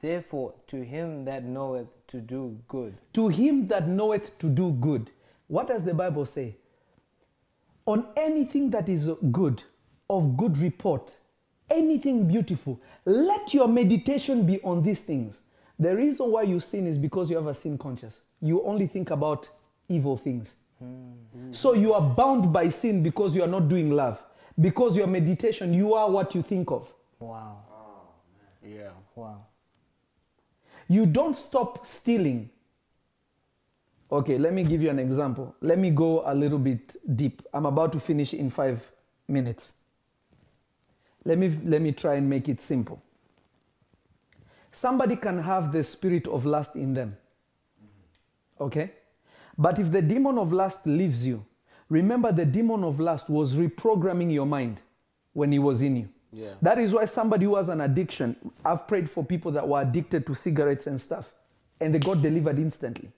[0.00, 2.96] Therefore, to him that knoweth to do good.
[3.12, 5.10] To him that knoweth to do good.
[5.46, 6.56] What does the Bible say?
[7.84, 9.62] On anything that is good,
[10.08, 11.12] of good report,
[11.70, 15.40] anything beautiful, let your meditation be on these things.
[15.82, 18.20] The reason why you sin is because you have a sin conscious.
[18.40, 19.48] You only think about
[19.88, 20.54] evil things.
[20.78, 21.50] Hmm.
[21.50, 24.22] So you are bound by sin because you are not doing love.
[24.60, 26.88] Because your meditation, you are what you think of.
[27.18, 27.64] Wow.
[28.64, 28.90] Yeah.
[29.16, 29.46] Wow.
[30.86, 32.50] You don't stop stealing.
[34.12, 35.56] Okay, let me give you an example.
[35.60, 37.42] Let me go a little bit deep.
[37.52, 38.88] I'm about to finish in five
[39.26, 39.72] minutes.
[41.24, 43.02] Let me, let me try and make it simple.
[44.72, 47.16] Somebody can have the spirit of lust in them.
[48.58, 48.90] Okay?
[49.56, 51.44] But if the demon of lust leaves you,
[51.90, 54.80] remember the demon of lust was reprogramming your mind
[55.34, 56.08] when he was in you.
[56.32, 56.54] Yeah.
[56.62, 58.34] That is why somebody who has an addiction,
[58.64, 61.30] I've prayed for people that were addicted to cigarettes and stuff,
[61.78, 63.10] and they got delivered instantly.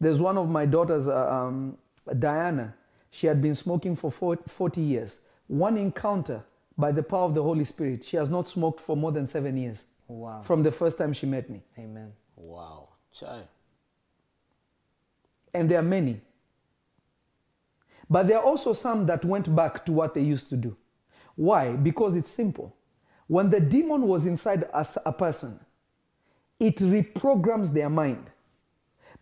[0.00, 1.78] There's one of my daughters, uh, um,
[2.18, 2.74] Diana.
[3.12, 5.18] She had been smoking for 40 years.
[5.46, 6.42] One encounter
[6.76, 9.56] by the power of the Holy Spirit, she has not smoked for more than seven
[9.56, 10.42] years Wow.
[10.42, 11.62] from the first time she met me.
[11.78, 12.12] Amen.
[12.36, 12.88] Wow.
[13.12, 13.42] Chai.
[15.52, 16.20] And there are many.
[18.10, 20.76] But there are also some that went back to what they used to do.
[21.36, 21.72] Why?
[21.72, 22.74] Because it's simple.
[23.26, 25.58] When the demon was inside a person,
[26.60, 28.26] it reprograms their mind.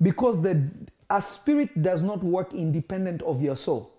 [0.01, 0.69] Because the,
[1.09, 3.92] a spirit does not work independent of your soul.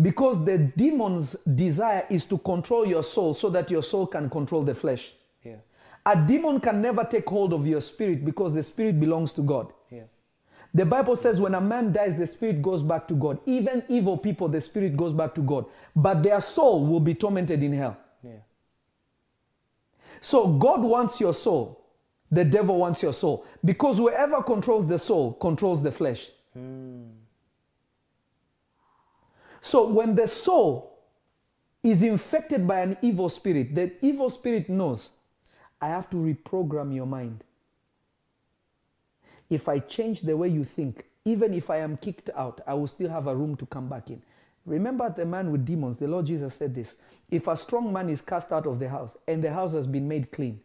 [0.00, 4.62] Because the demon's desire is to control your soul so that your soul can control
[4.62, 5.12] the flesh.
[5.44, 5.56] Yeah.
[6.04, 9.72] A demon can never take hold of your spirit because the spirit belongs to God.
[9.90, 10.02] Yeah.
[10.74, 13.38] The Bible says when a man dies, the spirit goes back to God.
[13.46, 15.66] Even evil people, the spirit goes back to God.
[15.94, 17.96] But their soul will be tormented in hell.
[18.22, 18.38] Yeah.
[20.20, 21.80] So God wants your soul.
[22.32, 23.46] The devil wants your soul.
[23.64, 26.30] Because whoever controls the soul controls the flesh.
[26.52, 27.04] Hmm.
[29.64, 30.92] So when the soul
[31.82, 35.12] is infected by an evil spirit, the evil spirit knows
[35.80, 37.42] I have to reprogram your mind.
[39.48, 42.86] If I change the way you think, even if I am kicked out, I will
[42.86, 44.20] still have a room to come back in.
[44.66, 46.96] Remember the man with demons, the Lord Jesus said this
[47.30, 50.06] If a strong man is cast out of the house and the house has been
[50.06, 50.60] made clean,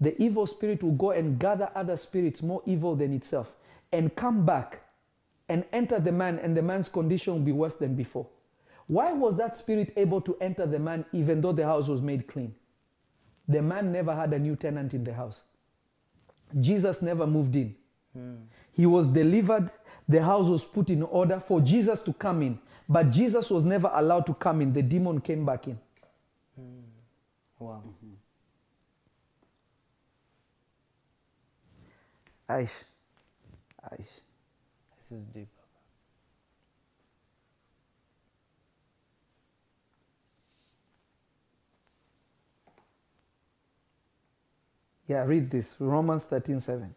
[0.00, 3.52] the evil spirit will go and gather other spirits more evil than itself
[3.92, 4.85] and come back
[5.48, 8.26] and enter the man, and the man's condition will be worse than before.
[8.86, 12.26] Why was that spirit able to enter the man even though the house was made
[12.26, 12.54] clean?
[13.48, 15.42] The man never had a new tenant in the house.
[16.60, 17.74] Jesus never moved in.
[18.72, 19.70] He was delivered,
[20.08, 22.58] the house was put in order for Jesus to come in,
[22.88, 24.72] but Jesus was never allowed to come in.
[24.72, 25.78] The demon came back in.
[27.58, 27.82] Wow.
[32.48, 32.70] Aish.
[33.92, 34.06] Aish.
[35.08, 35.48] This is deep.
[45.06, 45.76] Yeah, read this.
[45.78, 46.92] Romans 13 7.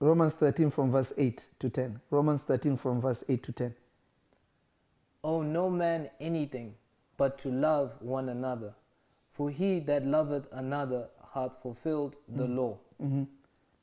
[0.00, 2.00] Romans 13 from verse 8 to 10.
[2.10, 3.74] Romans 13 from verse 8 to 10.
[5.24, 6.74] Owe no man anything
[7.18, 8.72] but to love one another.
[9.32, 12.56] For he that loveth another hath fulfilled the mm-hmm.
[12.56, 12.78] law.
[13.02, 13.24] Mm-hmm.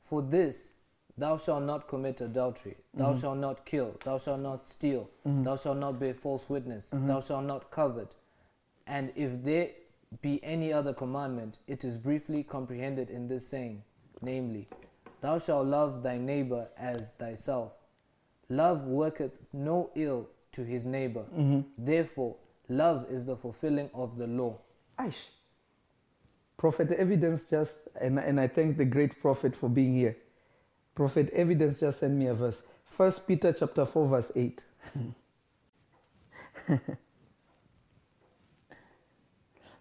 [0.04, 0.74] For this,
[1.16, 3.20] thou shalt not commit adultery, thou mm-hmm.
[3.20, 5.42] shalt not kill, thou shalt not steal, mm-hmm.
[5.42, 7.06] thou shalt not bear false witness, mm-hmm.
[7.06, 8.14] thou shalt not covet.
[8.86, 9.70] And if there
[10.22, 13.82] be any other commandment, it is briefly comprehended in this saying,
[14.20, 14.68] namely,
[15.24, 17.72] Thou shalt love thy neighbor as thyself.
[18.50, 21.24] Love worketh no ill to his neighbor.
[21.78, 22.36] Therefore,
[22.68, 24.58] love is the fulfilling of the law.
[24.98, 25.30] Aish.
[26.58, 30.14] Prophet Evidence just, and, and I thank the great prophet for being here.
[30.94, 32.62] Prophet Evidence just sent me a verse.
[32.84, 34.64] First Peter chapter 4, verse 8.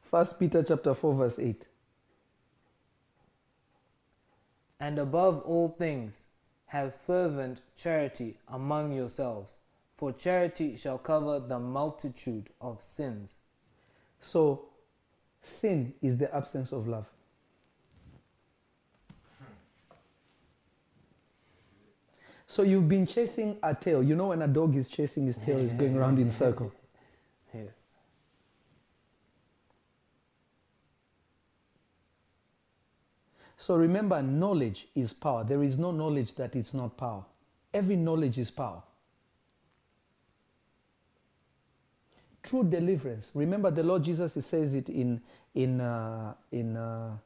[0.02, 1.68] First Peter chapter 4, verse 8.
[4.80, 6.26] And above all things,
[6.66, 9.56] have fervent charity among yourselves,
[9.96, 13.36] for charity shall cover the multitude of sins.
[14.20, 14.70] So,
[15.44, 17.13] sin is the absence of love.
[22.54, 24.04] So, you've been chasing a tail.
[24.04, 26.72] You know, when a dog is chasing his tail, it's going around in circle.
[27.52, 27.62] Yeah.
[33.58, 35.44] So remember, knowledge is power.
[35.44, 37.24] There is no knowledge that is not power.
[37.74, 38.84] Every knowledge is power.
[42.44, 43.32] True deliverance.
[43.34, 45.22] Remember, the Lord Jesus says it in
[45.56, 47.18] in uh, in uh,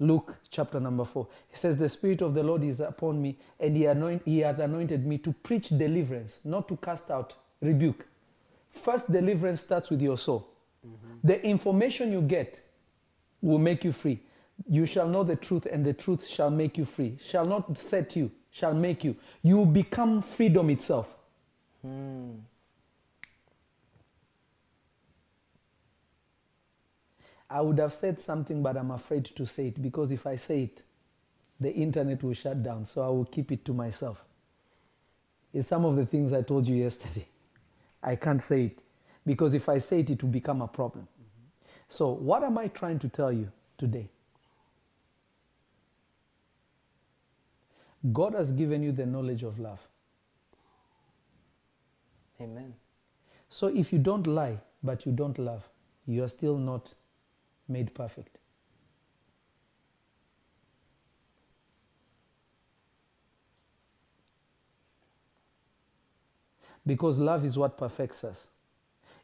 [0.00, 1.28] Luke chapter number four.
[1.50, 4.58] He says, "The Spirit of the Lord is upon me, and He anoint, He hath
[4.58, 8.06] anointed me to preach deliverance, not to cast out rebuke."
[8.72, 10.48] First, deliverance starts with your soul.
[10.86, 11.28] Mm-hmm.
[11.28, 12.60] The information you get
[13.42, 14.20] will make you free.
[14.68, 17.18] You shall know the truth, and the truth shall make you free.
[17.22, 19.16] Shall not set you, shall make you.
[19.42, 21.08] You will become freedom itself.
[21.82, 22.30] Hmm.
[27.50, 30.62] I would have said something, but I'm afraid to say it because if I say
[30.64, 30.82] it,
[31.58, 32.86] the internet will shut down.
[32.86, 34.22] So I will keep it to myself.
[35.52, 37.26] It's some of the things I told you yesterday.
[38.02, 38.78] I can't say it
[39.26, 41.04] because if I say it, it will become a problem.
[41.04, 41.72] Mm-hmm.
[41.88, 44.08] So, what am I trying to tell you today?
[48.12, 49.80] God has given you the knowledge of love.
[52.40, 52.74] Amen.
[53.50, 55.68] So, if you don't lie, but you don't love,
[56.06, 56.94] you are still not
[57.70, 58.38] made perfect.
[66.86, 68.38] Because love is what perfects us.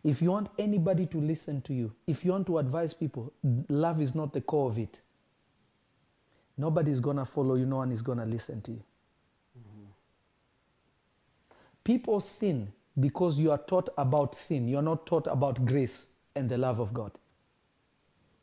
[0.05, 3.33] If you want anybody to listen to you, if you want to advise people,
[3.69, 4.99] love is not the core of it.
[6.57, 8.83] Nobody's going to follow you, no one is going to listen to you.
[11.83, 14.69] People sin because you are taught about sin.
[14.69, 17.13] You are not taught about grace and the love of God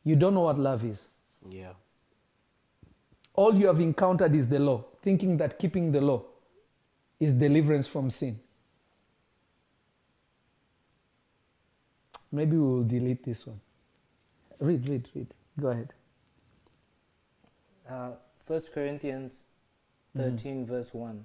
[0.03, 1.09] you don't know what love is.
[1.49, 1.73] Yeah.
[3.33, 6.23] All you have encountered is the law, thinking that keeping the law
[7.19, 8.39] is deliverance from sin.
[12.31, 13.59] Maybe we will delete this one.
[14.59, 15.33] Read, read, read.
[15.59, 15.93] Go ahead.
[17.89, 18.11] Uh,
[18.73, 19.39] Corinthians
[20.17, 20.67] 13, mm.
[20.67, 21.23] verse 1.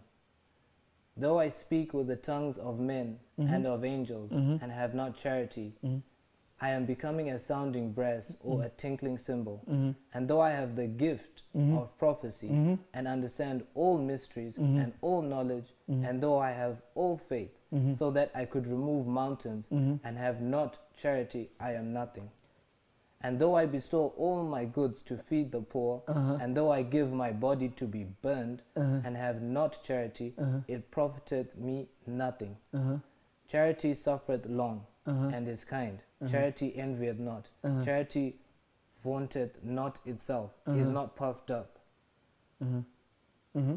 [1.16, 3.52] Though I speak with the tongues of men mm-hmm.
[3.52, 4.62] and of angels mm-hmm.
[4.62, 5.98] and have not charity, mm-hmm.
[6.60, 9.62] I am becoming a sounding brass or a tinkling cymbal.
[9.70, 9.90] Mm-hmm.
[10.14, 12.48] And though I have the gift of prophecy
[12.94, 14.78] and understand all mysteries Mm-hmm.
[14.80, 17.94] and all knowledge, and though I have all faith, Mm-hmm.
[17.94, 22.28] so that I could remove mountains and have not charity, I am nothing.
[23.20, 26.38] And though I bestow all my goods to feed the poor, Uh-huh.
[26.40, 30.60] and though I give my body to be burned, and have not charity, Uh-huh.
[30.66, 32.56] it profiteth me nothing.
[33.48, 35.30] Charity suffereth long, Uh-huh.
[35.34, 36.02] and is kind.
[36.20, 36.30] Uh-huh.
[36.30, 37.48] Charity envieth not.
[37.64, 37.82] Uh-huh.
[37.84, 38.36] Charity
[39.02, 40.78] vaunteth not itself, Uh-huh.
[40.78, 41.78] is not puffed up,
[42.62, 43.76] uh-huh.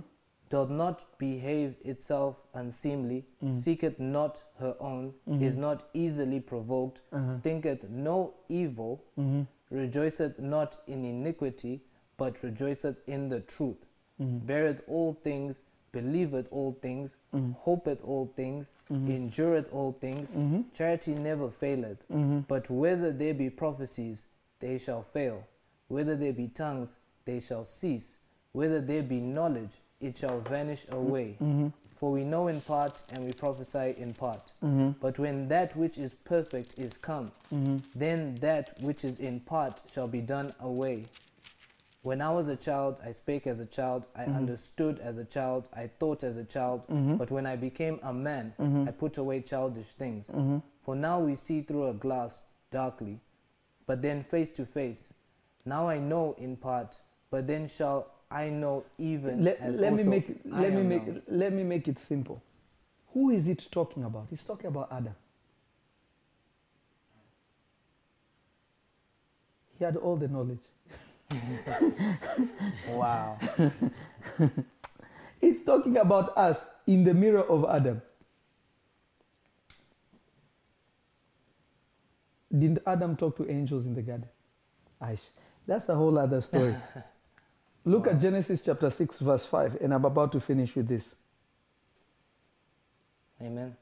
[0.50, 3.54] doth not behave itself unseemly, mm-hmm.
[3.54, 5.44] seeketh not her own, mm-hmm.
[5.44, 7.02] is not easily provoked,
[7.44, 9.44] thinketh no evil, mm-hmm.
[9.70, 11.82] rejoiceth not in iniquity,
[12.18, 13.86] but rejoiceth in the truth,
[14.20, 15.62] beareth all things,
[15.92, 17.52] believeth all things, mm-hmm.
[17.52, 19.12] hopeth all things, mm-hmm.
[19.12, 20.30] endureth all things.
[20.30, 20.62] Mm-hmm.
[20.74, 21.98] Charity never faileth.
[22.48, 24.26] But whether there be prophecies,
[24.60, 25.48] they shall fail.
[25.88, 26.94] Whether there be tongues,
[27.26, 28.16] they shall cease.
[28.54, 31.38] Whether there be knowledge, it shall vanish away.
[31.98, 34.54] For we know in part and we prophesy in part.
[35.00, 37.32] But when that which is perfect is come,
[37.94, 41.06] then that which is in part shall be done away.
[42.04, 44.36] When I was a child, I spake as a child, I mm-hmm.
[44.36, 46.88] understood as a child, I thought as a child.
[46.88, 47.18] Mm-hmm.
[47.18, 48.88] But when I became a man, mm-hmm.
[48.88, 50.32] I put away childish things.
[50.84, 52.42] For now we see through a glass
[52.72, 53.20] darkly,
[53.86, 55.08] but then face to face.
[55.66, 56.98] Now I know in part,
[57.30, 61.08] but then shall I know even Let, as let me make it, let me make
[61.08, 62.42] it, let me make it simple.
[63.14, 64.28] Who is it talking about?
[64.32, 65.16] It's talking about Adam.
[69.78, 70.64] He had all the knowledge.
[72.90, 73.38] Wow.
[75.42, 78.02] It's talking about us in the mirror of Adam.
[82.52, 84.28] Didn't Adam talk to angels in the garden?
[85.02, 85.30] Aish,
[85.66, 86.76] that's a whole other story.
[87.86, 91.16] Look at Genesis chapter 6, verse 5, and I'm about to finish with this.
[93.42, 93.76] Amen.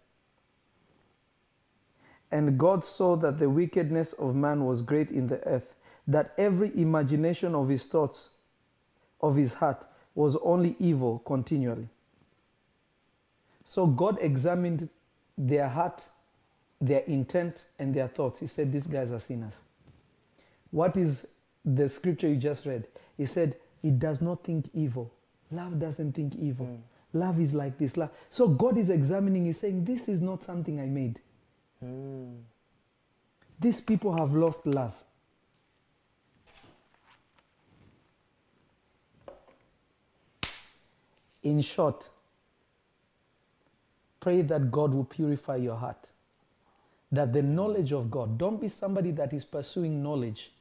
[2.31, 5.73] And God saw that the wickedness of man was great in the earth,
[6.09, 8.29] that every imagination of his thoughts,
[9.21, 11.87] of his heart, was only evil continually.
[13.63, 14.89] So God examined
[15.37, 16.01] their heart,
[16.81, 18.39] their intent, and their thoughts.
[18.39, 19.53] He said, These guys are sinners.
[20.71, 21.27] What is
[21.63, 22.87] the scripture you just read?
[23.15, 25.11] He said, It does not think evil.
[25.51, 26.65] Love doesn't think evil.
[26.65, 27.19] Hmm.
[27.19, 27.97] Love is like this.
[27.97, 28.09] Love.
[28.31, 31.19] So God is examining, He's saying, This is not something I made.
[31.79, 32.37] Hmm.
[33.59, 34.95] These people have lost love.
[41.43, 42.09] In short,
[44.19, 46.07] pray that God will purify your heart.
[47.11, 50.51] That the knowledge of God, don't be somebody that is pursuing knowledge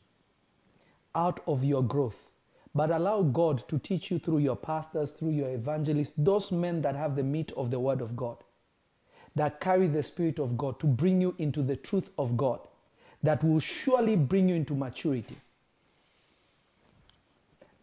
[1.15, 2.29] out of your growth,
[2.75, 6.95] but allow God to teach you through your pastors, through your evangelists, those men that
[6.95, 8.37] have the meat of the Word of God,
[9.35, 12.61] that carry the Spirit of God to bring you into the truth of God,
[13.23, 15.37] that will surely bring you into maturity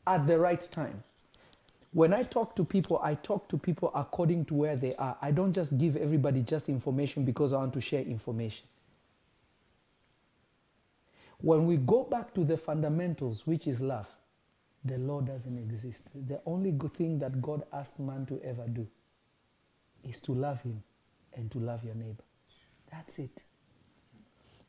[0.08, 1.04] at the right time.
[1.96, 5.16] When I talk to people, I talk to people according to where they are.
[5.22, 8.66] I don't just give everybody just information because I want to share information.
[11.38, 14.08] When we go back to the fundamentals, which is love,
[14.84, 16.04] the law doesn't exist.
[16.28, 18.86] The only good thing that God asked man to ever do
[20.04, 20.84] is to love him
[21.34, 22.26] and to love your neighbor.
[22.92, 23.42] That's it.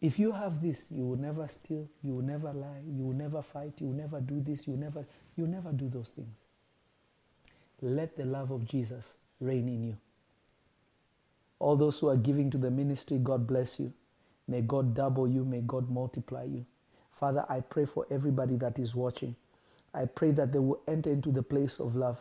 [0.00, 3.42] If you have this, you will never steal, you will never lie, you will never
[3.42, 5.04] fight, you will never do this, you will never
[5.36, 6.45] you will never do those things.
[7.82, 9.04] Let the love of Jesus
[9.40, 9.96] reign in you.
[11.58, 13.92] All those who are giving to the ministry, God bless you.
[14.48, 16.64] May God double you, may God multiply you.
[17.18, 19.34] Father, I pray for everybody that is watching.
[19.94, 22.18] I pray that they will enter into the place of love.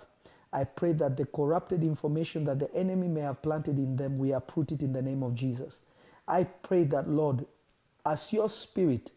[0.53, 4.31] I pray that the corrupted information that the enemy may have planted in them, we
[4.31, 5.81] uproot it in the name of Jesus.
[6.27, 7.45] I pray that, Lord,
[8.05, 9.11] as your spirit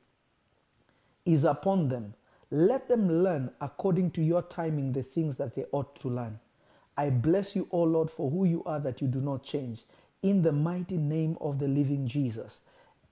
[1.25, 2.15] is upon them,
[2.51, 6.39] let them learn according to your timing the things that they ought to learn.
[6.97, 9.85] I bless you, O Lord, for who you are that you do not change.
[10.23, 12.61] In the mighty name of the living Jesus.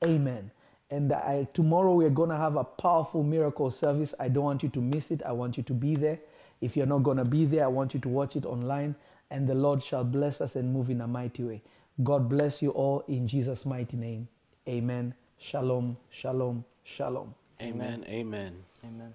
[0.05, 0.51] Amen.
[0.91, 4.15] And I, tomorrow we're going to have a powerful miracle service.
[4.19, 5.23] I don't want you to miss it.
[5.23, 6.19] I want you to be there.
[6.61, 8.95] If you're not going to be there, I want you to watch it online.
[9.31, 11.63] And the Lord shall bless us and move in a mighty way.
[12.03, 14.29] God bless you all in Jesus' mighty name.
[14.69, 17.35] Amen Shalom, shalom, shalom.
[17.61, 18.05] Amen.
[18.09, 18.65] Amen.
[18.85, 19.15] Amen.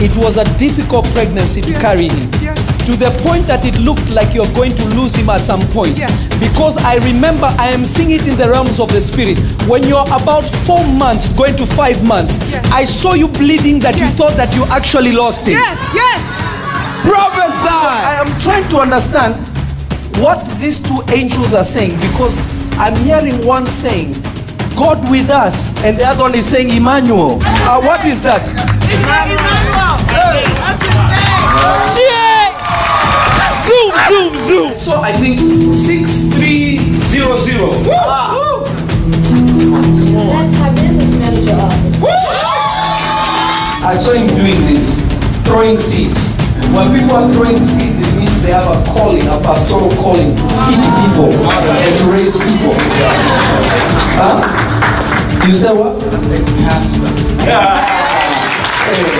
[0.00, 2.30] It was a difficult pregnancy to carry him.
[2.88, 5.96] To the point that it looked like you're going to lose him at some point.
[6.40, 9.38] Because I remember I am seeing it in the realms of the spirit.
[9.68, 12.40] When you're about four months, going to five months,
[12.72, 15.60] I saw you bleeding that you thought that you actually lost him.
[15.60, 16.20] Yes, yes.
[17.04, 17.68] Prophesy!
[17.68, 19.36] I am trying to understand
[20.16, 22.40] what these two angels are saying because
[22.80, 24.12] I'm hearing one saying,
[24.76, 27.38] God with us, and the other one is saying, Emmanuel.
[27.44, 28.42] Uh, what is that?
[33.70, 34.78] Zoom, zoom, zoom.
[34.78, 35.38] So I think
[35.74, 37.86] 6300.
[40.30, 41.96] Let's have business manager office.
[43.82, 45.04] I saw him doing this,
[45.44, 46.30] throwing seeds.
[46.74, 50.42] When people are throwing seeds, it means they have a calling, a pastoral calling to
[50.42, 52.74] feed people and to raise people.
[54.18, 54.40] Huh?
[55.46, 56.00] You said what?